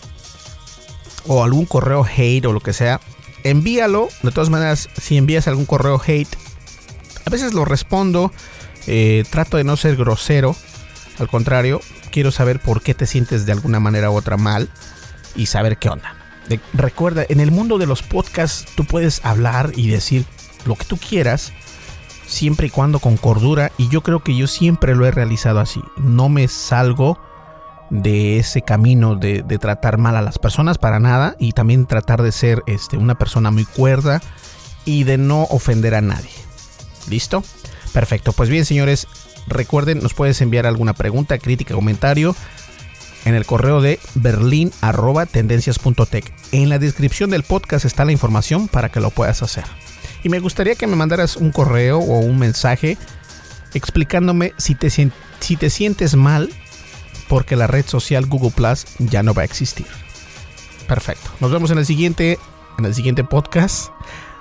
o 1.28 1.44
algún 1.44 1.66
correo 1.66 2.06
hate 2.06 2.46
o 2.46 2.54
lo 2.54 2.60
que 2.60 2.74
sea, 2.74 3.00
envíalo. 3.44 4.10
De 4.24 4.32
todas 4.32 4.50
maneras, 4.50 4.90
si 5.00 5.18
envías 5.18 5.48
algún 5.48 5.66
correo 5.66 6.02
hate, 6.06 6.36
a 7.26 7.30
veces 7.30 7.54
lo 7.54 7.66
respondo. 7.66 8.32
Eh, 8.88 9.24
trato 9.30 9.58
de 9.58 9.64
no 9.64 9.78
ser 9.78 9.96
grosero. 9.96 10.56
Al 11.20 11.28
contrario, 11.28 11.82
quiero 12.12 12.32
saber 12.32 12.60
por 12.60 12.82
qué 12.82 12.94
te 12.94 13.06
sientes 13.06 13.46
de 13.46 13.52
alguna 13.52 13.80
manera 13.80 14.10
u 14.10 14.16
otra 14.16 14.38
mal 14.38 14.70
y 15.36 15.48
saber 15.48 15.78
qué 15.78 15.90
onda. 15.90 16.16
recuerda, 16.74 17.26
en 17.30 17.40
el 17.40 17.52
mundo 17.52 17.78
de 17.78 17.86
los 17.86 18.02
podcasts 18.02 18.66
tú 18.76 18.86
puedes 18.86 19.24
hablar 19.24 19.72
y 19.76 19.88
decir 19.88 20.26
lo 20.66 20.76
que 20.76 20.86
tú 20.86 20.98
quieras, 20.98 21.54
siempre 22.26 22.68
y 22.68 22.70
cuando 22.70 23.00
con 23.00 23.18
cordura, 23.18 23.72
y 23.78 23.90
yo 23.90 24.02
creo 24.02 24.24
que 24.24 24.36
yo 24.36 24.48
siempre 24.48 24.96
lo 24.96 25.06
he 25.06 25.12
realizado 25.12 25.60
así. 25.60 25.82
No 25.98 26.30
me 26.30 26.48
salgo 26.48 27.20
de 27.90 28.38
ese 28.38 28.62
camino 28.62 29.16
de, 29.16 29.44
tratar 29.60 29.98
mal 29.98 30.16
a 30.16 30.22
las 30.22 30.38
personas 30.38 30.78
para 30.78 31.00
nada 31.00 31.36
y 31.40 31.54
también 31.54 31.86
tratar 31.86 32.22
de 32.22 32.32
ser 32.32 32.64
este, 32.68 32.98
una 32.98 33.16
persona 33.16 33.52
muy 33.52 33.66
cuerda 33.66 34.22
y 34.86 35.04
de 35.04 35.18
no 35.18 35.44
ofender 35.44 35.96
a 35.96 36.02
nadie. 36.02 36.30
¿Listo? 37.10 37.44
Perfecto. 37.94 38.34
Pues 38.34 38.50
bien, 38.50 38.66
señores, 38.66 39.08
recuerden, 39.48 40.00
nos 40.00 40.14
puedes 40.14 40.42
enviar 40.42 40.68
alguna 40.68 40.94
pregunta, 40.94 41.38
crítica, 41.40 41.74
comentario 41.74 42.36
en 43.26 43.36
el 43.36 43.46
correo 43.46 43.82
de 43.82 44.00
berlin.tendencias.tech. 44.16 46.34
En 46.52 46.70
la 46.70 46.80
descripción 46.80 47.30
del 47.30 47.44
podcast 47.44 47.86
está 47.86 48.06
la 48.06 48.12
información 48.12 48.68
para 48.68 48.90
que 48.90 49.00
lo 49.00 49.12
puedas 49.12 49.44
hacer. 49.44 49.66
Y 50.24 50.30
me 50.30 50.40
gustaría 50.40 50.76
que 50.76 50.88
me 50.88 50.96
mandaras 50.96 51.38
un 51.38 51.52
correo 51.52 52.00
o 52.00 52.20
un 52.20 52.40
mensaje 52.40 52.98
explicándome 53.74 54.54
si 54.58 54.76
te, 54.76 54.90
si 54.90 55.56
te 55.58 55.70
sientes 55.70 56.16
mal 56.16 56.50
porque 57.28 57.56
la 57.56 57.68
red 57.68 57.86
social 57.86 58.26
Google 58.26 58.52
Plus 58.52 58.86
ya 58.98 59.24
no 59.24 59.34
va 59.34 59.44
a 59.44 59.46
existir. 59.46 59.88
Perfecto. 60.88 61.30
Nos 61.40 61.52
vemos 61.52 61.72
en 61.72 61.78
el 61.78 61.86
siguiente, 61.86 62.40
en 62.78 62.86
el 62.86 62.96
siguiente 62.96 63.24
podcast. 63.24 63.92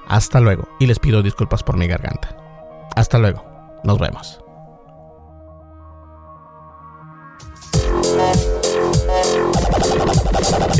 Hasta 0.08 0.40
luego. 0.40 0.68
Y 0.80 0.86
les 0.86 0.98
pido 0.98 1.22
disculpas 1.22 1.62
por 1.62 1.76
mi 1.76 1.86
garganta. 1.86 2.34
Hasta 2.96 3.18
luego. 3.18 3.44
Nos 3.84 3.98
vemos. 3.98 4.47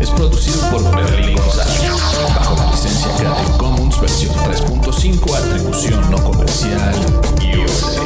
Es 0.00 0.10
producido 0.10 0.70
por 0.70 0.94
Berlín 0.94 1.36
González, 1.36 1.90
bajo 2.34 2.56
la 2.56 2.70
licencia 2.70 3.16
Creative 3.16 3.56
Commons 3.56 4.00
versión 4.00 4.34
3.5, 4.34 5.34
atribución 5.34 6.10
no 6.10 6.22
comercial, 6.22 6.94
USA. 7.40 8.02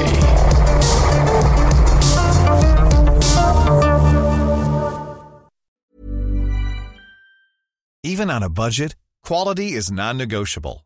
Even 8.04 8.30
on 8.30 8.42
a 8.44 8.48
budget, 8.48 8.94
quality 9.24 9.72
is 9.72 9.90
non-negotiable. 9.90 10.85